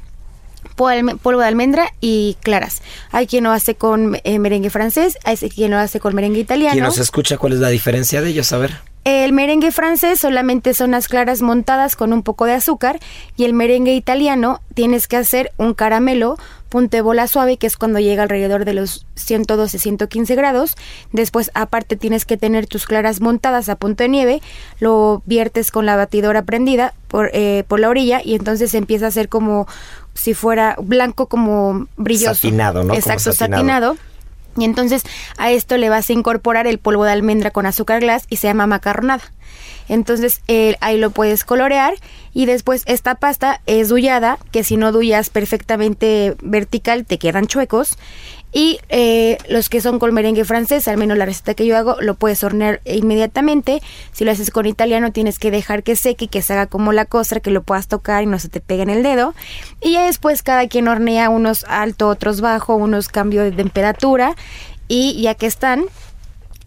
[0.78, 2.82] polvo de almendra y claras.
[3.10, 6.72] Hay quien lo hace con eh, merengue francés, hay quien lo hace con merengue italiano.
[6.72, 8.52] quien nos escucha, ¿cuál es la diferencia de ellos?
[8.52, 8.88] A ver.
[9.04, 12.98] El merengue francés solamente son las claras montadas con un poco de azúcar
[13.38, 16.36] y el merengue italiano tienes que hacer un caramelo
[16.68, 20.76] punte bola suave que es cuando llega alrededor de los 112 115 grados
[21.12, 24.42] después aparte tienes que tener tus claras montadas a punto de nieve
[24.78, 29.10] lo viertes con la batidora prendida por, eh, por la orilla y entonces empieza a
[29.10, 29.66] ser como
[30.18, 32.94] si fuera blanco como brilloso Satinado, ¿no?
[32.94, 33.94] Exacto satinado.
[33.94, 34.08] satinado
[34.58, 35.02] y entonces
[35.36, 38.48] a esto le vas a incorporar el polvo de almendra con azúcar glass y se
[38.48, 39.22] llama macarronada.
[39.88, 41.94] Entonces eh, ahí lo puedes colorear
[42.34, 47.96] y después esta pasta es dullada, que si no dullas perfectamente vertical te quedan chuecos.
[48.50, 51.96] Y eh, los que son con merengue francés, al menos la receta que yo hago,
[52.00, 53.82] lo puedes hornear inmediatamente.
[54.12, 56.92] Si lo haces con italiano, tienes que dejar que seque y que se haga como
[56.92, 59.34] la costra, que lo puedas tocar y no se te pegue en el dedo.
[59.82, 64.34] Y ya después cada quien hornea unos alto, otros bajo, unos cambio de temperatura.
[64.88, 65.84] Y ya que están,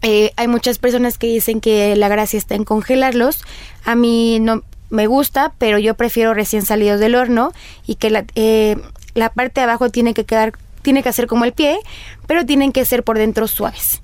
[0.02, 3.40] eh, hay muchas personas que dicen que la gracia está en congelarlos.
[3.84, 7.52] A mí no me gusta, pero yo prefiero recién salidos del horno
[7.86, 8.76] y que la, eh,
[9.14, 11.78] la parte de abajo tiene que quedar tiene que hacer como el pie,
[12.26, 14.02] pero tienen que ser por dentro suaves.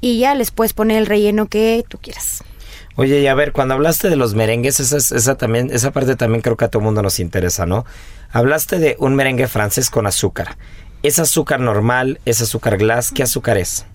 [0.00, 2.44] Y ya les puedes poner el relleno que tú quieras.
[2.96, 6.42] Oye, y a ver, cuando hablaste de los merengues, esa, esa, también, esa parte también
[6.42, 7.84] creo que a todo mundo nos interesa, ¿no?
[8.32, 10.56] Hablaste de un merengue francés con azúcar.
[11.02, 12.20] ¿Es azúcar normal?
[12.24, 13.12] ¿Es azúcar glass?
[13.12, 13.86] ¿Qué azúcar es?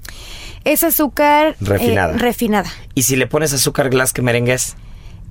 [0.64, 2.14] Es azúcar refinada.
[2.14, 2.70] Eh, refinada.
[2.96, 4.78] ¿Y si le pones azúcar glass, qué merengue es?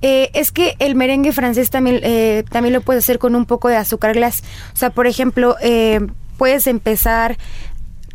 [0.03, 3.69] Eh, es que el merengue francés también, eh, también lo puedes hacer con un poco
[3.69, 4.43] de azúcar glass.
[4.73, 6.01] O sea, por ejemplo, eh,
[6.37, 7.37] puedes empezar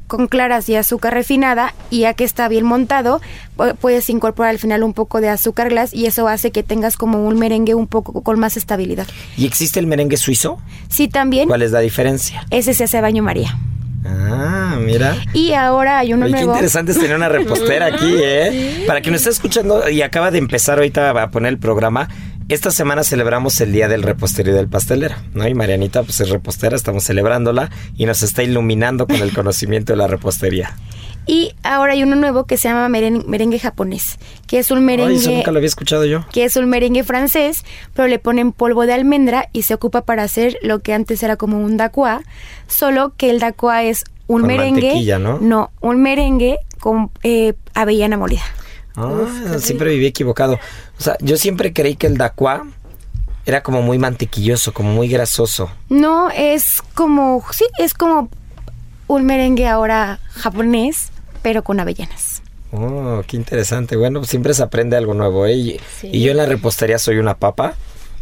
[0.08, 3.20] con claras y azúcar refinada y ya que está bien montado
[3.80, 7.26] puedes incorporar al final un poco de azúcar glass y eso hace que tengas como
[7.26, 9.06] un merengue un poco con más estabilidad.
[9.36, 10.60] ¿Y existe el merengue suizo?
[10.88, 11.46] Sí, también.
[11.46, 12.46] ¿Cuál es la diferencia?
[12.50, 13.56] Ese se hace baño María.
[14.04, 15.16] Ah, mira.
[15.34, 16.52] Y ahora hay uno nuevo.
[16.52, 18.84] Qué interesante es tener una repostera aquí, ¿eh?
[18.86, 22.08] Para quien nos está escuchando y acaba de empezar ahorita a poner el programa,
[22.48, 25.46] esta semana celebramos el Día del Repostero y del Pastelero, ¿no?
[25.46, 29.98] Y Marianita, pues es repostera, estamos celebrándola y nos está iluminando con el conocimiento de
[29.98, 30.74] la repostería.
[31.26, 35.12] Y ahora hay uno nuevo que se llama merengue, japonés, que es un merengue...
[35.12, 36.24] Ay, eso nunca lo había escuchado yo.
[36.32, 40.22] Que es un merengue francés, pero le ponen polvo de almendra y se ocupa para
[40.22, 42.22] hacer lo que antes era como un dacua,
[42.66, 45.18] solo que el dacua es un merengue...
[45.18, 45.38] ¿no?
[45.38, 48.42] No, un merengue con eh, avellana molida.
[48.98, 50.54] Ah, siempre viví equivocado.
[50.54, 52.66] O sea, yo siempre creí que el dacua
[53.46, 55.70] era como muy mantequilloso, como muy grasoso.
[55.88, 58.28] No, es como, sí, es como
[59.06, 61.10] un merengue ahora japonés,
[61.42, 62.42] pero con avellanas.
[62.72, 63.96] Oh, qué interesante.
[63.96, 65.54] Bueno, siempre se aprende algo nuevo, ¿eh?
[65.54, 67.74] Y, y yo en la repostería soy una papa.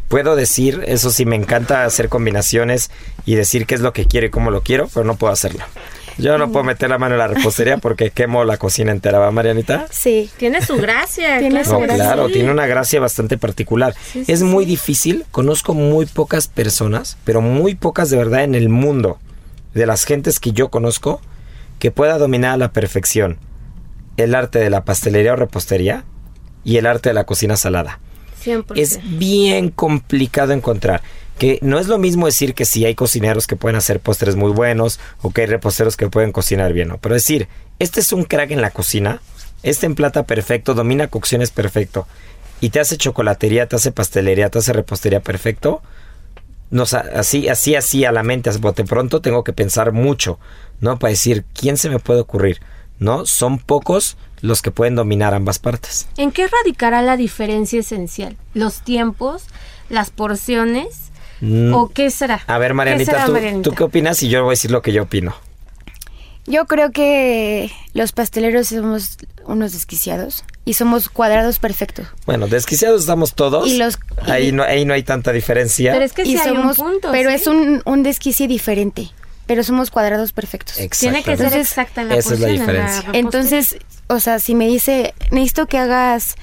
[0.09, 2.93] Puedo decir, eso sí, me encanta hacer combinaciones
[3.25, 5.65] y decir qué es lo que quiero y cómo lo quiero, pero no puedo hacerlo.
[6.19, 9.31] Yo no puedo meter la mano en la repostería porque quemo la cocina entera, ¿va,
[9.31, 9.87] Marianita?
[9.91, 10.31] Sí.
[10.39, 11.39] Tiene su gracia.
[11.39, 12.05] tiene su gracia.
[12.05, 13.95] Claro, tiene una gracia bastante particular.
[14.27, 19.19] es muy difícil, conozco muy pocas personas, pero muy pocas de verdad en el mundo,
[19.75, 21.21] de las gentes que yo conozco,
[21.79, 23.39] que pueda dominar a la perfección
[24.17, 26.05] el arte de la pastelería o repostería
[26.65, 28.01] y el arte de la cocina salada.
[28.77, 31.03] Es bien complicado encontrar
[31.39, 34.53] que no es lo mismo decir que sí hay cocineros que pueden hacer postres muy
[34.53, 36.99] buenos o que hay reposteros que pueden cocinar bien, ¿no?
[36.99, 39.21] Pero decir, este es un crack en la cocina,
[39.63, 42.07] este emplata perfecto, domina cocciones perfecto
[42.61, 45.83] y te hace chocolatería, te hace pastelería, te hace repostería perfecto,
[46.71, 50.39] no, así, así, así a la mente, de pronto tengo que pensar mucho,
[50.81, 50.99] ¿no?
[50.99, 52.61] Para decir, ¿quién se me puede ocurrir?
[52.99, 53.27] ¿No?
[53.27, 56.09] Son pocos los que pueden dominar ambas partes.
[56.17, 58.37] ¿En qué radicará la diferencia esencial?
[58.55, 59.45] ¿Los tiempos?
[59.91, 61.13] ¿Las porciones?
[61.41, 61.75] Mm.
[61.75, 62.43] ¿O qué será?
[62.47, 63.27] A ver, Marianita,
[63.63, 64.23] ¿tú, qué opinas?
[64.23, 65.35] Y yo voy a decir lo que yo opino.
[66.47, 72.07] Yo creo que los pasteleros somos unos desquiciados y somos cuadrados perfectos.
[72.25, 73.69] Bueno, desquiciados estamos todos.
[73.69, 75.93] Y los, ahí, no, ahí no hay tanta diferencia.
[75.93, 79.11] Pero es que sí somos, un punto, Pero es un, un desquicie diferente.
[79.47, 80.77] Pero somos cuadrados perfectos.
[80.99, 83.11] Tiene que ser exacta en la Esa es la diferencia.
[83.13, 83.77] Entonces,
[84.09, 86.37] o sea, si me dice, necesito que hagas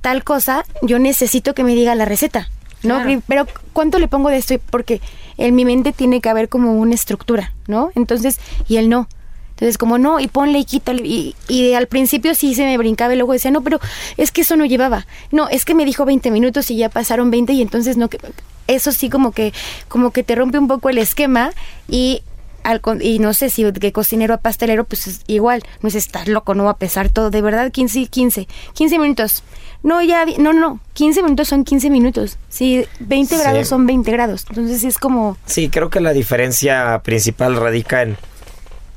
[0.00, 2.48] tal cosa, yo necesito que me diga la receta.
[2.84, 3.02] ¿No?
[3.26, 4.54] Pero ¿cuánto le pongo de esto?
[4.70, 5.00] Porque
[5.36, 7.90] en mi mente tiene que haber como una estructura, ¿no?
[7.94, 9.08] Entonces, y él no.
[9.50, 11.06] Entonces, como no, y ponle y quítale.
[11.06, 13.78] Y, y al principio sí se me brincaba y luego decía, no, pero
[14.16, 15.06] es que eso no llevaba.
[15.30, 18.18] No, es que me dijo 20 minutos y ya pasaron 20 y entonces no, que
[18.66, 19.52] eso sí como que,
[19.88, 21.52] como que te rompe un poco el esquema
[21.88, 22.22] y
[22.64, 26.28] al, y no sé si de cocinero a pastelero, pues es igual, no es estar
[26.28, 29.44] loco, no va a pesar todo, de verdad, 15, 15, 15 minutos.
[29.82, 32.38] No, ya, no, no, 15 minutos son 15 minutos.
[32.48, 34.46] Sí, 20 grados son 20 grados.
[34.48, 35.36] Entonces es como...
[35.44, 38.16] Sí, creo que la diferencia principal radica en,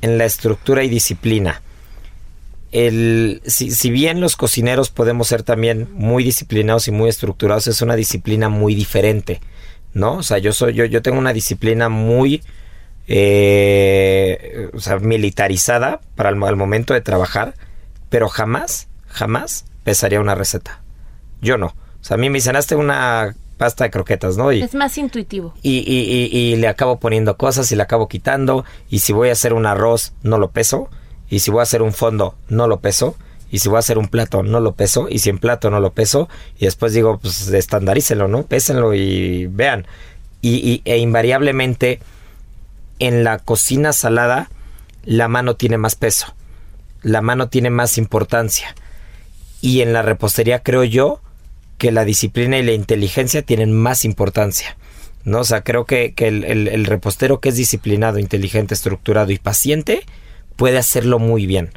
[0.00, 1.60] en la estructura y disciplina.
[2.72, 7.80] El, si, si, bien los cocineros podemos ser también muy disciplinados y muy estructurados, es
[7.80, 9.40] una disciplina muy diferente,
[9.94, 10.16] ¿no?
[10.16, 12.42] O sea, yo soy, yo, yo tengo una disciplina muy
[13.08, 17.54] eh, o sea, militarizada para el, momento de trabajar,
[18.10, 20.82] pero jamás, jamás pesaría una receta.
[21.40, 21.66] Yo no.
[21.66, 24.52] O sea, a mí me dicen, una pasta de croquetas, ¿no?
[24.52, 25.54] Y, es más intuitivo.
[25.62, 28.64] Y, y, y, le acabo poniendo cosas y le acabo quitando.
[28.90, 30.90] Y si voy a hacer un arroz, no lo peso.
[31.30, 33.16] Y si voy a hacer un fondo, no lo peso.
[33.50, 35.08] Y si voy a hacer un plato, no lo peso.
[35.10, 36.28] Y si en plato no lo peso.
[36.58, 38.44] Y después digo, pues estandarícenlo, ¿no?
[38.44, 39.86] Pésenlo y vean.
[40.40, 42.00] Y, e invariablemente
[42.98, 44.50] en la cocina salada
[45.04, 46.34] la mano tiene más peso,
[47.02, 48.74] la mano tiene más importancia.
[49.60, 51.20] Y en la repostería creo yo
[51.78, 54.76] que la disciplina y la inteligencia tienen más importancia.
[55.24, 55.40] ¿no?
[55.40, 60.04] O sea, creo que, el, repostero que es disciplinado, inteligente, estructurado y paciente
[60.56, 61.70] puede hacerlo muy bien.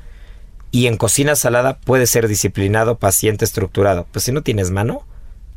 [0.71, 4.07] Y en cocina salada puede ser disciplinado, paciente, estructurado.
[4.11, 5.05] Pues si no tienes mano,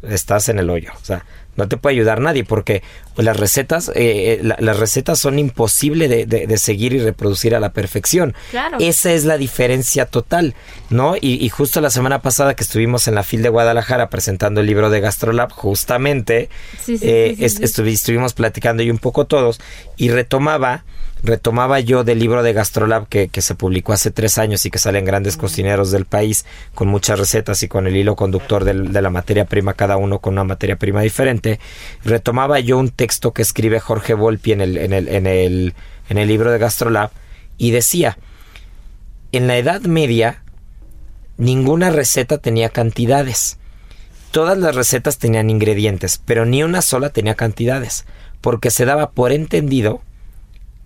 [0.09, 0.91] estás en el hoyo.
[1.01, 1.25] O sea,
[1.57, 2.83] no te puede ayudar nadie porque
[3.17, 8.35] las recetas, eh, eh, las recetas son imposibles de, seguir y reproducir a la perfección.
[8.51, 8.79] Claro.
[8.81, 10.55] Esa es la diferencia total,
[10.91, 11.15] ¿no?
[11.21, 14.91] Y, justo la semana pasada que estuvimos en la FIL de Guadalajara presentando el libro
[14.91, 16.49] de Gastrolab, justamente
[16.89, 19.61] eh, estuvimos platicando y un poco todos
[19.97, 20.85] y retomaba
[21.25, 24.79] retomaba yo del libro de Gastrolab que, que, se publicó hace tres años y que
[24.79, 26.45] salen grandes cocineros del país
[26.75, 30.35] con muchas recetas y con el hilo conductor de la materia prima, cada uno con
[30.35, 31.59] una materia prima diferente,
[32.05, 35.75] retomaba yo un texto que escribe Jorge Volpi en el, en el, en el,
[36.11, 37.11] en el libro de Gastrolab
[37.57, 38.19] y decía,
[39.33, 40.43] en la Edad Media
[41.39, 43.59] ninguna receta tenía cantidades.
[44.31, 48.05] Todas las recetas tenían ingredientes, pero ni una sola tenía cantidades,
[48.41, 50.03] porque se daba por entendido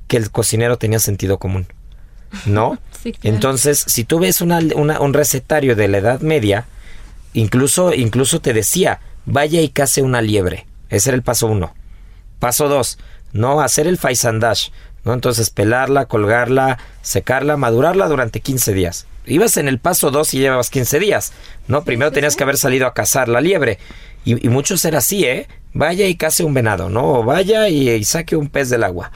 [0.08, 1.66] que el cocinero tenía sentido común.
[2.46, 2.78] ¿No?
[3.22, 6.66] Entonces, si tú ves una, un recetario de la Edad Media,
[7.34, 10.66] incluso, incluso te decía, vaya y case una liebre.
[10.88, 11.74] Ese era el paso uno.
[12.38, 12.98] Paso dos,
[13.32, 14.70] no hacer el faisandash.
[15.04, 15.12] ¿no?
[15.14, 19.06] Entonces, pelarla, colgarla, secarla, madurarla durante 15 días.
[19.26, 21.32] Ibas en el paso dos y llevabas 15 días.
[21.66, 21.84] ¿no?
[21.84, 23.78] Primero tenías que haber salido a cazar la liebre.
[24.24, 25.46] Y, muchos era así, ¿eh?
[25.72, 27.14] Vaya y case un venado, ¿no?
[27.14, 29.10] O vaya y saque un pez del agua.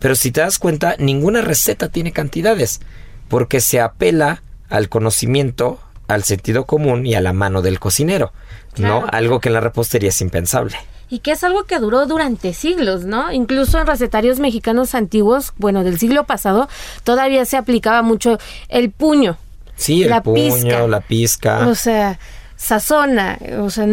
[0.00, 2.80] Pero si te das cuenta, ninguna receta tiene cantidades,
[3.28, 5.78] porque se apela al conocimiento,
[6.08, 8.32] al sentido común y a la mano del cocinero,
[8.78, 9.04] ¿no?
[9.12, 10.76] Algo que en la repostería es impensable.
[11.08, 13.32] Y que es algo que duró durante siglos, ¿no?
[13.32, 16.68] Incluso en recetarios mexicanos antiguos, bueno, del siglo pasado,
[17.04, 18.38] todavía se aplicaba mucho
[18.68, 19.36] el puño.
[19.76, 21.66] Sí, el puño, la pizca.
[21.66, 22.18] O sea,
[22.56, 23.86] sazona, o sea,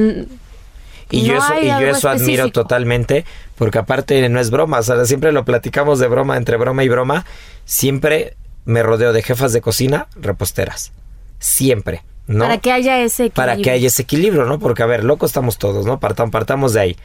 [1.10, 5.06] y yo eso, y yo eso admiro totalmente, porque aparte no es broma, o sea,
[5.06, 7.26] siempre lo platicamos de broma, entre broma y broma,
[7.66, 8.36] siempre
[8.66, 10.92] me rodeo de jefas de cocina reposteras.
[11.40, 12.04] Siempre.
[12.28, 12.44] ¿no?
[12.44, 13.36] Para que haya ese equilibrio.
[13.36, 14.60] Para que haya ese equilibrio, ¿no?
[14.60, 16.00] Porque, a ver, locos estamos todos, ¿no?
[16.00, 16.98] Partamos, partamos de ahí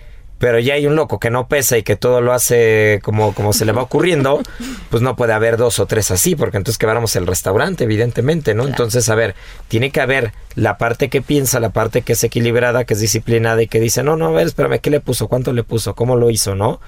[0.43, 3.53] pero ya hay un loco que no pesa y que todo lo hace como, como
[3.53, 4.43] se le va ocurriendo,
[4.91, 8.67] pues no puede haber dos o tres así, porque entonces quebramos el restaurante, evidentemente, ¿no?
[8.67, 9.37] Entonces, a ver,
[9.69, 13.63] tiene que haber la parte que piensa, la parte que es equilibrada, que es disciplinada
[13.63, 15.29] y que dice, no, no, a ver, espérame, ¿qué le puso?
[15.29, 15.95] ¿Cuánto le puso?
[15.95, 16.57] ¿Cómo lo hizo?
[16.57, 16.81] ¿No?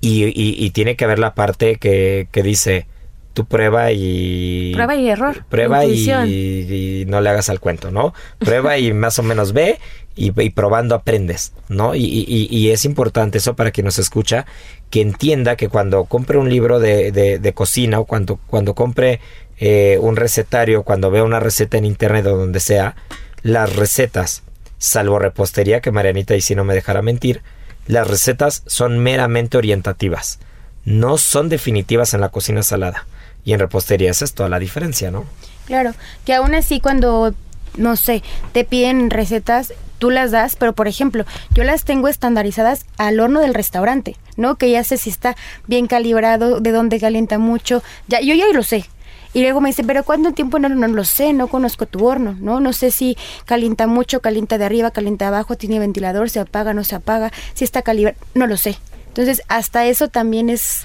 [0.00, 2.86] Y, y, tiene que haber la parte que, que dice,
[3.34, 4.72] tú prueba y...
[4.72, 5.44] Prueba y error.
[5.50, 8.14] Prueba y, y, no le hagas al cuento, ¿no?
[8.38, 9.78] Prueba y más o menos ve
[10.14, 11.94] y, probando aprendes, ¿no?
[11.94, 14.46] Y, es importante eso para quien nos escucha,
[14.90, 19.20] que entienda que cuando compre un libro de, de, cocina o cuando, cuando compre
[19.58, 22.96] eh, un recetario, cuando vea una receta en internet o donde sea,
[23.42, 24.42] las recetas,
[24.78, 27.42] salvo repostería, que Marianita y si no me dejará mentir,
[27.86, 30.38] las recetas son meramente orientativas,
[30.84, 33.06] no son definitivas en la cocina salada.
[33.44, 35.24] Y en repostería esa es toda la diferencia, ¿no?
[35.66, 35.94] Claro,
[36.24, 37.34] que aún así cuando,
[37.76, 42.86] no sé, te piden recetas, tú las das, pero por ejemplo, yo las tengo estandarizadas
[42.98, 44.56] al horno del restaurante, ¿no?
[44.56, 48.62] Que ya sé si está bien calibrado, de dónde calienta mucho, ya, yo ya lo
[48.62, 48.86] sé.
[49.34, 50.58] Y luego me dice, pero ¿cuánto tiempo?
[50.58, 52.60] No, no, lo sé, no conozco tu horno, ¿no?
[52.60, 53.16] No sé si
[53.46, 57.64] calienta mucho, calienta de arriba, calienta abajo, tiene ventilador, se apaga, no se apaga, si
[57.64, 58.76] está calibrado, no lo sé.
[59.08, 60.84] Entonces, hasta eso también es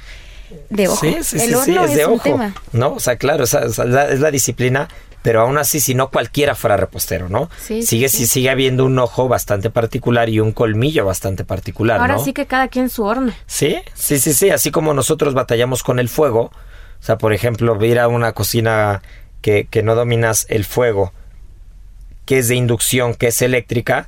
[0.70, 1.06] de ojo.
[1.06, 2.40] Sí, sí, sí, es, de ojo.
[2.72, 2.94] ¿No?
[2.94, 4.88] O sea, claro, es, la, disciplina,
[5.28, 7.50] pero aún así, si no cualquiera fuera repostero, ¿no?
[7.60, 12.00] Sí, sigue, sí, sigue habiendo un ojo bastante particular y un colmillo bastante particular.
[12.00, 13.34] Ahora sí que cada quien su horno.
[13.46, 14.52] Sí, sí, sí, sí.
[14.52, 16.44] Así como nosotros batallamos con el fuego.
[16.44, 19.02] O sea, por ejemplo, ir a una cocina
[19.42, 21.12] que, que no dominas el fuego,
[22.24, 24.08] que es de inducción, que es eléctrica,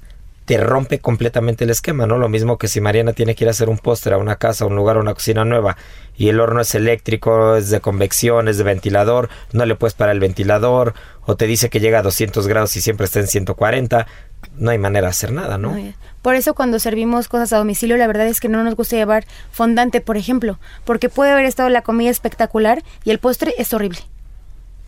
[0.50, 2.18] te rompe completamente el esquema, ¿no?
[2.18, 4.64] Lo mismo que si Mariana tiene que ir a hacer un póster a una casa,
[4.64, 5.78] a un lugar, una cocina nueva
[6.18, 10.16] y el horno es eléctrico, es de convección, es de ventilador, no le puedes parar
[10.16, 10.96] el ventilador
[11.28, 14.08] o te dice que llega a 200 grados y siempre está en 140,
[14.56, 15.78] no hay manera de hacer nada, ¿no?
[16.24, 19.26] Por eso cuando servimos cosas a domicilio, la verdad es que no nos gusta llevar
[19.52, 24.00] fondante, por ejemplo, porque puede haber estado la comida espectacular y el postre es horrible.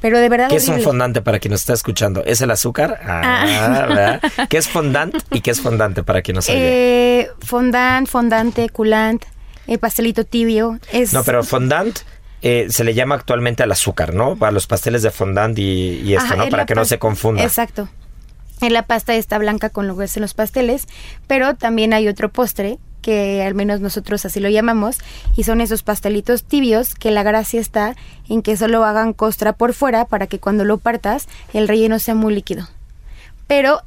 [0.02, 0.50] Pero de verdad.
[0.50, 2.24] ¿Qué es un fondante para quien nos está escuchando?
[2.26, 3.00] ¿Es el azúcar?
[3.06, 4.22] Ah, ¿verdad?
[4.50, 6.60] ¿Qué es fondant y qué es fondante para quien no sabe?
[6.60, 9.24] Eh, fondant, fondante, culant,
[9.68, 10.80] el pastelito tibio.
[10.92, 11.14] Es...
[11.14, 12.00] No, pero fondant
[12.42, 14.36] eh, se le llama actualmente al azúcar, ¿no?
[14.36, 16.50] Para los pasteles de fondant y, esto, ¿no?
[16.50, 17.44] Para que no se confunda.
[17.44, 17.88] Exacto.
[18.62, 20.88] En la pasta está blanca con lo que hacen los pasteles,
[21.28, 25.00] pero también hay otro postre que al menos nosotros así lo llamamos,
[25.36, 27.96] y son esos pastelitos tibios que la gracia está
[28.30, 32.14] en que solo hagan costra por fuera para que cuando lo partas el relleno sea
[32.14, 32.68] muy líquido.
[33.48, 33.82] Pero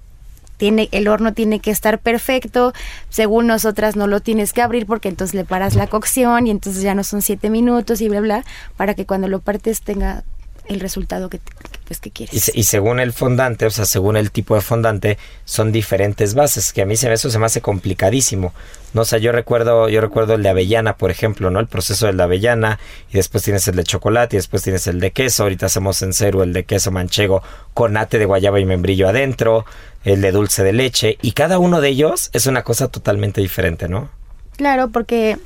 [0.56, 2.72] tiene, el horno tiene que estar perfecto,
[3.08, 6.82] según nosotras no lo tienes que abrir porque entonces le paras la cocción y entonces
[6.82, 8.44] ya no son siete minutos y bla bla,
[8.76, 10.24] para que cuando lo partes tenga
[10.66, 11.40] el resultado que,
[11.86, 12.50] pues, que quieres.
[12.54, 16.82] Y, según el fondante, o sea, según el tipo de fondante, son diferentes bases, que
[16.82, 18.52] a mí se, eso se me hace complicadísimo.
[18.92, 21.60] No o sea, yo recuerdo, yo recuerdo el de avellana, por ejemplo, ¿no?
[21.60, 22.78] El proceso del de avellana,
[23.10, 26.12] y después tienes el de chocolate, y después tienes el de queso, ahorita hacemos en
[26.12, 27.42] cero el de queso manchego
[27.74, 29.66] con nate de guayaba y membrillo adentro,
[30.04, 33.88] el de dulce de leche, y cada uno de ellos es una cosa totalmente diferente,
[33.88, 34.10] ¿no?
[34.56, 35.38] Claro, porque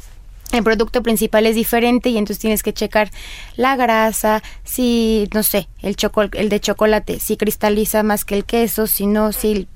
[0.52, 3.10] el producto principal es diferente y entonces tienes que checar
[3.56, 5.96] la grasa, si, no sé, el,
[6.32, 9.68] el de chocolate, si cristaliza más que el queso, si no, si...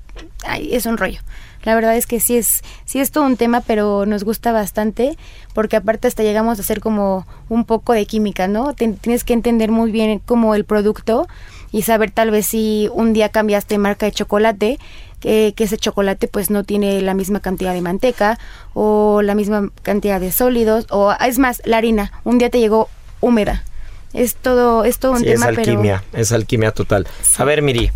[0.59, 1.19] es un rollo.
[1.63, 5.17] La verdad es que sí es, sí es todo un tema, pero nos gusta bastante
[5.53, 8.73] porque aparte hasta llegamos a hacer como un poco de química, ¿no?
[8.73, 11.27] tienes que entender muy bien como el producto
[11.71, 14.77] y saber tal vez si un día cambiaste marca de chocolate,
[15.21, 18.37] que, ese chocolate pues no tiene la misma cantidad de manteca
[18.73, 22.11] o la misma cantidad de sólidos o es más la harina.
[22.25, 22.89] Un día te llegó
[23.21, 23.63] húmeda.
[24.11, 27.07] Es todo es todo un tema es alquimia es alquimia total.
[27.37, 27.89] A ver Miri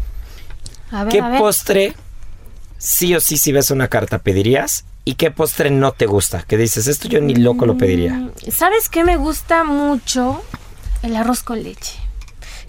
[1.12, 1.96] qué postre
[2.78, 6.58] sí o sí si ves una carta pedirías y qué postre no te gusta que
[6.58, 10.42] dices esto yo ni loco lo pediría mm, sabes qué me gusta mucho
[11.04, 12.08] el arroz con leche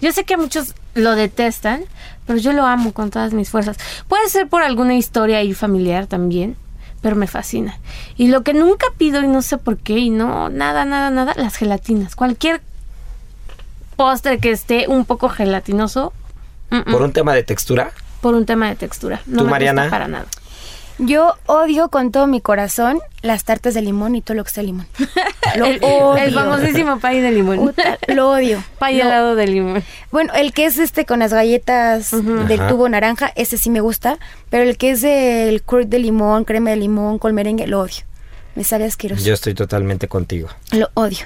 [0.01, 1.83] yo sé que muchos lo detestan,
[2.25, 3.77] pero yo lo amo con todas mis fuerzas.
[4.07, 6.55] Puede ser por alguna historia ahí familiar también,
[7.01, 7.77] pero me fascina.
[8.15, 11.33] Y lo que nunca pido y no sé por qué, y no, nada, nada, nada,
[11.35, 12.15] las gelatinas.
[12.15, 12.61] Cualquier
[13.95, 16.13] postre que esté un poco gelatinoso.
[16.69, 17.91] ¿Por un tema de textura?
[18.21, 19.21] Por un tema de textura.
[19.25, 19.83] No ¿Tú, me Mariana?
[19.83, 20.25] Gusta para nada.
[21.01, 24.63] Yo odio con todo mi corazón las tartas de limón y todo lo que sea
[24.63, 24.85] limón.
[25.55, 26.17] Lo el, odio.
[26.17, 27.73] El famosísimo pay de limón.
[28.09, 28.61] lo odio.
[28.77, 29.83] Pay helado de limón.
[30.11, 34.19] Bueno, el que es este con las galletas del tubo naranja, ese sí me gusta.
[34.49, 38.03] Pero el que es el curd de limón, crema de limón con merengue, lo odio.
[38.55, 39.23] Me sabe asqueroso.
[39.23, 40.49] Yo estoy totalmente contigo.
[40.71, 41.25] Lo odio.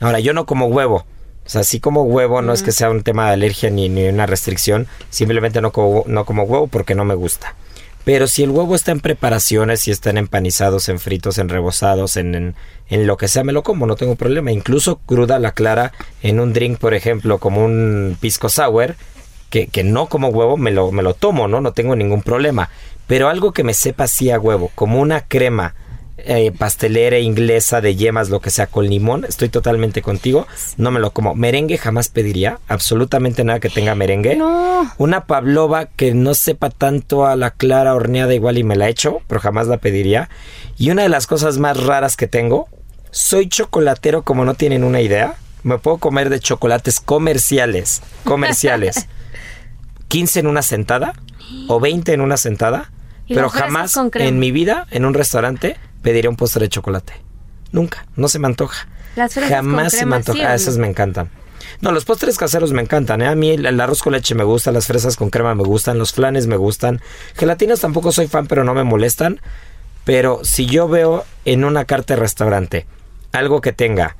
[0.00, 1.04] Ahora, yo no como huevo.
[1.48, 4.06] O sea, sí como huevo, no es que sea un tema de alergia ni, ni
[4.06, 4.86] una restricción.
[5.08, 7.54] Simplemente no como, no como huevo porque no me gusta.
[8.04, 12.54] Pero si el huevo está en preparaciones, si están empanizados, en fritos, en rebozados, en,
[12.90, 14.52] en, lo que sea, me lo como, no tengo problema.
[14.52, 18.96] Incluso cruda la clara en un drink, por ejemplo, como un pisco sour,
[19.48, 21.62] que, que no como huevo, me lo, me lo tomo, ¿no?
[21.62, 22.68] No tengo ningún problema.
[23.06, 25.74] Pero algo que me sepa así a huevo, como una crema
[26.18, 30.46] eh, pastelera inglesa de yemas, lo que sea, con limón, estoy totalmente contigo.
[30.76, 31.34] No me lo como.
[31.34, 32.58] Merengue jamás pediría.
[32.66, 34.36] Absolutamente nada que tenga merengue.
[34.36, 34.92] No.
[34.98, 39.20] Una pavlova que no sepa tanto a la clara horneada igual y me la echo,
[39.28, 40.28] pero jamás la pediría.
[40.76, 42.68] Y una de las cosas más raras que tengo,
[43.10, 45.36] soy chocolatero como no tienen una idea.
[45.62, 48.02] Me puedo comer de chocolates comerciales.
[48.24, 49.06] Comerciales.
[50.08, 51.12] 15 en una sentada
[51.68, 52.90] o 20 en una sentada.
[53.28, 57.14] Pero jamás en mi vida, en un restaurante, pediría un postre de chocolate.
[57.72, 58.88] Nunca, no se me antoja.
[59.16, 60.54] Las fresas Jamás se me antoja.
[60.54, 61.30] esas me encantan.
[61.80, 63.22] No, los postres caseros me encantan.
[63.22, 63.26] ¿eh?
[63.26, 66.12] A mí el, arroz con leche me gusta, las fresas con crema me gustan, los
[66.12, 67.00] flanes me gustan.
[67.36, 69.40] Gelatinas tampoco soy fan, pero no me molestan.
[70.04, 72.86] Pero si yo veo en una carta de restaurante
[73.32, 74.16] algo que tenga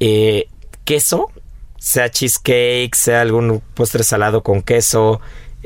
[0.00, 0.48] eh,
[0.84, 1.30] queso,
[1.78, 5.20] sea cheesecake, sea algún postre salado con queso,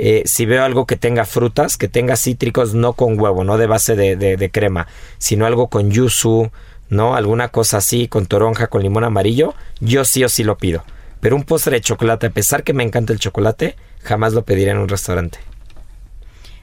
[0.05, 3.68] eh, si veo algo que tenga frutas, que tenga cítricos, no con huevo, no de
[3.68, 4.88] base de, crema,
[5.18, 6.50] sino algo con yuzu,
[6.88, 7.14] ¿no?
[7.14, 10.82] Alguna cosa así, con toronja, con limón amarillo, yo sí o sí lo pido.
[11.20, 14.72] Pero un postre de chocolate, a pesar que me encanta el chocolate, jamás lo pediría
[14.72, 15.38] en un restaurante.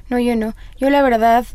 [0.09, 0.53] No, yo no.
[0.77, 1.45] Yo la verdad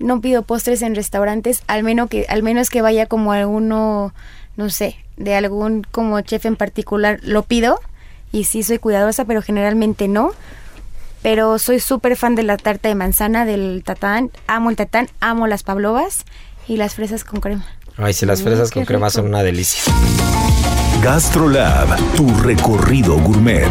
[0.00, 4.12] no pido postres en restaurantes, al menos que, al menos que vaya como alguno,
[4.56, 7.78] no sé, de algún como chef en particular, lo pido.
[8.32, 10.32] Y sí soy cuidadosa, pero generalmente no
[11.22, 15.46] pero soy súper fan de la tarta de manzana, del tatán, amo el tatán, amo
[15.46, 16.24] las pavlovas
[16.66, 17.66] y las fresas con crema.
[17.96, 19.82] Ay, si las fresas con crema son una delicia.
[21.02, 23.68] GastroLab, tu recorrido gourmet.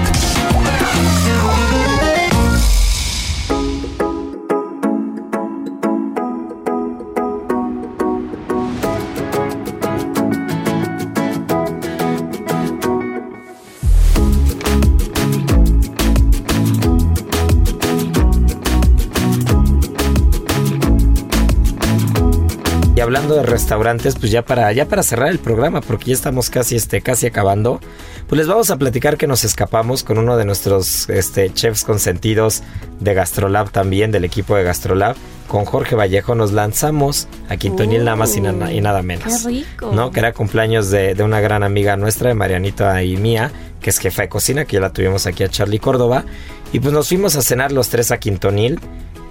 [23.07, 26.75] Hablando de restaurantes, pues ya para, ya para cerrar el programa, porque ya estamos casi,
[26.75, 27.79] este, casi acabando,
[28.27, 32.63] pues les vamos a platicar que nos escapamos con uno de nuestros este, chefs consentidos
[32.99, 35.15] de Gastrolab también, del equipo de Gastrolab,
[35.47, 39.43] con Jorge Vallejo nos lanzamos a Quintonil nada más y, na- y nada menos.
[39.43, 39.91] Qué rico.
[39.93, 40.11] ¿no?
[40.11, 43.51] Que era cumpleaños de, de una gran amiga nuestra, de Marianita y mía,
[43.81, 46.25] que es jefa de cocina, que ya la tuvimos aquí a Charlie Córdoba.
[46.73, 48.77] Y pues nos fuimos a cenar los tres a Quintonil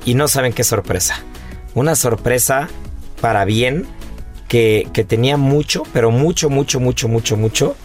[0.06, 1.16] y no saben qué sorpresa.
[1.74, 2.68] Una sorpresa
[3.20, 3.86] para bien
[4.48, 7.76] que, que tenía mucho, pero mucho, mucho, mucho, mucho, mucho,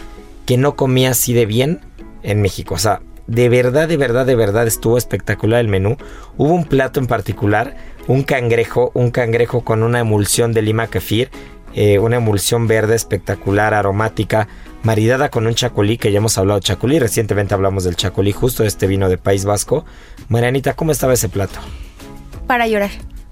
[0.45, 1.81] que no comía así de bien
[2.23, 2.75] en México.
[2.75, 5.97] O sea, de verdad, de verdad, de verdad estuvo espectacular el menú.
[6.37, 7.75] Hubo un plato en particular,
[8.07, 11.29] un cangrejo, un cangrejo con una emulsión de lima kefir,
[11.73, 14.47] eh, una emulsión verde espectacular, aromática,
[14.83, 18.63] maridada con un chacolí, que ya hemos hablado de chacolí, recientemente hablamos del chacolí, justo
[18.63, 19.85] de este vino de País Vasco.
[20.27, 21.59] Marianita, ¿cómo estaba ese plato?
[22.47, 22.91] Para llorar.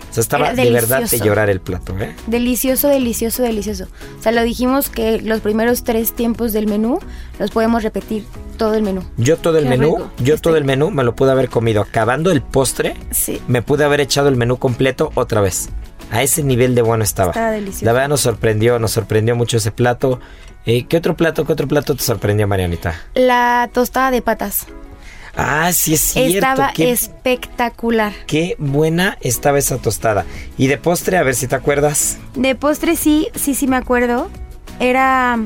[0.10, 2.16] O sea, estaba de verdad de llorar el plato, ¿eh?
[2.28, 3.86] Delicioso, delicioso, delicioso.
[4.20, 7.00] O sea, lo dijimos que los primeros tres tiempos del menú
[7.38, 8.26] los podemos repetir
[8.58, 9.04] todo el menú.
[9.18, 10.12] Yo todo el Qué menú, rico.
[10.24, 11.82] yo todo el menú me lo pude haber comido.
[11.82, 13.41] Acabando el postre, Sí.
[13.47, 15.70] me pude haber echado el menú completo otra vez.
[16.12, 17.30] A ese nivel de bueno estaba.
[17.32, 17.86] Estaba delicioso.
[17.86, 20.20] La verdad nos sorprendió, nos sorprendió mucho ese plato.
[20.66, 23.00] Eh, ¿Qué otro plato, qué otro plato te sorprendió, Marianita?
[23.14, 24.66] La tostada de patas.
[25.36, 26.38] Ah, sí es cierto.
[26.38, 28.13] Estaba qué, espectacular.
[28.27, 30.25] qué buena estaba esa tostada.
[30.57, 32.17] Y de postre, a ver si te acuerdas.
[32.36, 34.30] De postre sí, sí, sí me acuerdo.
[34.80, 35.38] Era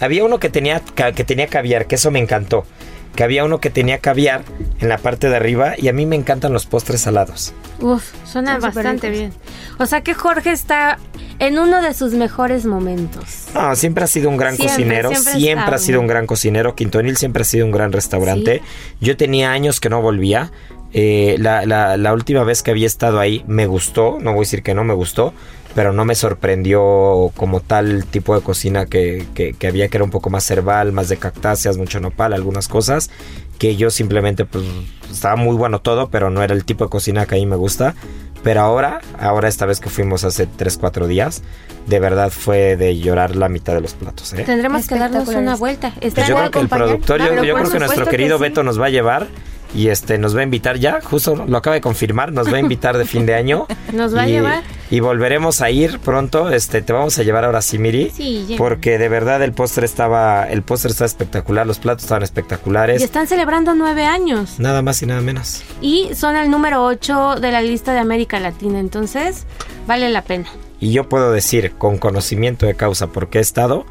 [0.00, 2.66] Había uno que tenía, que tenía caviar, que eso me encantó.
[3.14, 4.42] Que había uno que tenía caviar
[4.80, 7.52] en la parte de arriba y a mí me encantan los postres salados.
[7.80, 9.32] Uf, suena Son bastante bien.
[9.78, 10.98] O sea que Jorge está
[11.38, 13.46] en uno de sus mejores momentos.
[13.54, 16.74] No, siempre ha sido un gran Siempre, cocinero, siempre ha sido un gran cocinero.
[16.74, 18.62] Quintonil siempre ha sido un gran restaurante.
[19.00, 20.50] Yo tenía años que no volvía.
[20.94, 24.46] Eh, la, la- la última vez que había estado ahí me gustó, no voy a
[24.46, 25.32] decir que no me gustó,
[25.74, 30.04] pero no me sorprendió como tal tipo de cocina que, que- que había, que era
[30.04, 33.10] un poco más herbal, más de cactáceas, mucho nopal, algunas cosas,
[33.58, 34.64] que yo simplemente pues
[35.10, 37.56] estaba muy bueno todo, pero no era el tipo de cocina que a mí me
[37.56, 37.94] gusta.
[38.42, 41.42] Pero ahora, ahora esta vez que fuimos hace 3, 4 días,
[41.86, 44.32] de verdad fue de llorar la mitad de los platos.
[44.32, 44.42] ¿eh?
[44.44, 45.92] Tendremos que darnos una vuelta.
[45.94, 48.38] Pues ¿Está yo creo que el productor, yo, yo creo que nuestro supuesto que querido
[48.38, 48.42] sí.
[48.42, 49.28] Beto nos va a llevar
[49.76, 52.60] y este nos va a invitar ya, justo lo acaba de confirmar, nos va a
[52.60, 53.68] invitar de fin de año.
[53.92, 54.64] Nos va a Y- llevar.
[54.92, 58.10] Y volveremos a ir pronto, este te vamos a llevar ahora sí, Miri.
[58.14, 58.56] Sí.
[58.58, 63.00] Porque de verdad el postre estaba el postre está espectacular, los platos estaban Y espectaculares.
[63.00, 64.58] están celebrando nueve años.
[64.58, 65.62] Nada más y nada menos.
[65.80, 68.80] Y son el número 8 de la lista de América Latina.
[68.80, 69.46] Entonces,
[69.86, 70.50] vale la pena.
[70.78, 73.86] Y yo puedo decir con conocimiento de causa porque he estado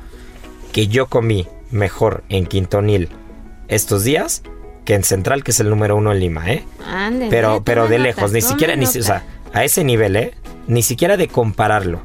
[0.71, 3.09] que yo comí mejor en Quintonil
[3.69, 4.43] estos días
[4.85, 6.63] que en Central, que es el número uno en Lima, ¿eh?
[6.85, 10.33] Ande, pero pero de lejos, ni siquiera ni o sea, a ese nivel, ¿eh?
[10.67, 12.01] Ni siquiera de compararlo.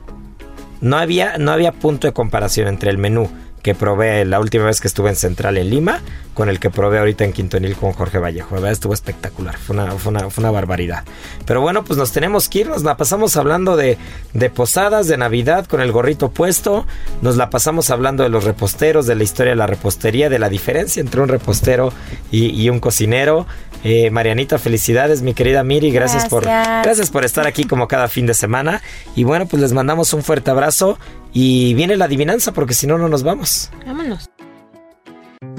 [0.80, 3.30] No había no había punto de comparación entre el menú
[3.66, 6.00] que probé la última vez que estuve en Central en Lima
[6.34, 8.50] con el que probé ahorita en Quintonil con Jorge Vallejo.
[8.50, 11.02] La verdad estuvo espectacular, fue una, fue una, fue una barbaridad.
[11.46, 13.98] Pero bueno, pues nos tenemos que ir, nos la pasamos hablando de,
[14.34, 16.86] de posadas, de Navidad con el gorrito puesto,
[17.22, 20.48] nos la pasamos hablando de los reposteros, de la historia de la repostería, de la
[20.48, 21.92] diferencia entre un repostero
[22.30, 23.46] y, y un cocinero.
[23.89, 26.84] Eh, Marianita, felicidades, mi querida Miri, gracias, por Gracias.
[26.84, 28.82] gracias por estar aquí como cada fin de semana.
[29.14, 30.99] Y bueno, pues les mandamos un fuerte abrazo
[31.32, 33.70] y viene la adivinanza porque si no, no nos vamos.
[33.87, 34.28] Vámonos.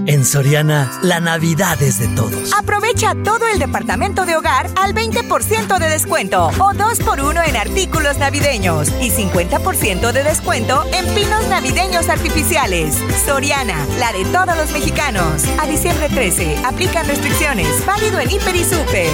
[0.08, 2.53] En Soriana, la Navidad es de todos.
[2.58, 8.88] Aprovecha todo el departamento de hogar al 20% de descuento o 2x1 en artículos navideños
[9.01, 12.97] y 50% de descuento en pinos navideños artificiales.
[13.26, 15.43] Soriana, la de todos los mexicanos.
[15.60, 17.86] A diciembre 13, aplican restricciones.
[17.86, 19.10] Válido en Hiper y Super.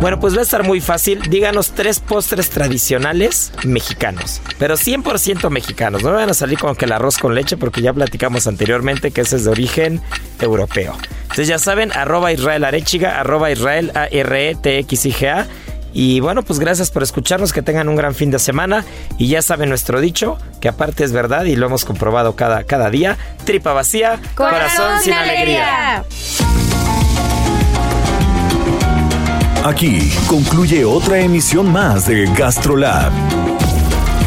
[0.00, 1.22] Bueno, pues va a estar muy fácil.
[1.28, 6.04] Díganos tres postres tradicionales mexicanos, pero 100% mexicanos.
[6.04, 9.10] No me van a salir con que el arroz con leche porque ya platicamos anteriormente
[9.10, 10.00] que ese es de origen
[10.40, 10.96] europeo.
[11.22, 15.28] Entonces ya saben, arroba Israel Arechiga, arroba Israel A R E T X I G
[15.30, 15.46] A.
[15.92, 18.84] Y bueno, pues gracias por escucharnos, que tengan un gran fin de semana.
[19.18, 22.88] Y ya saben nuestro dicho, que aparte es verdad y lo hemos comprobado cada, cada
[22.88, 23.16] día.
[23.44, 26.04] Tripa vacía, corazón, sin alegría.
[29.64, 33.12] Aquí concluye otra emisión más de GastroLab,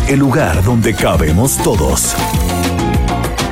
[0.07, 2.15] el lugar donde cabemos todos.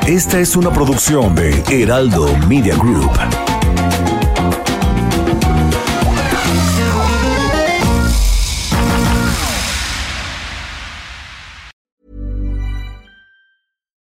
[0.05, 3.11] Esta es una producción de Heraldo Media Group.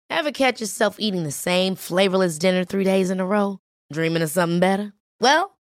[0.09, 3.59] Ever catch yourself eating the same flavorless dinner three days in a row?
[3.91, 4.93] Dreaming of something better?
[5.19, 5.51] Well,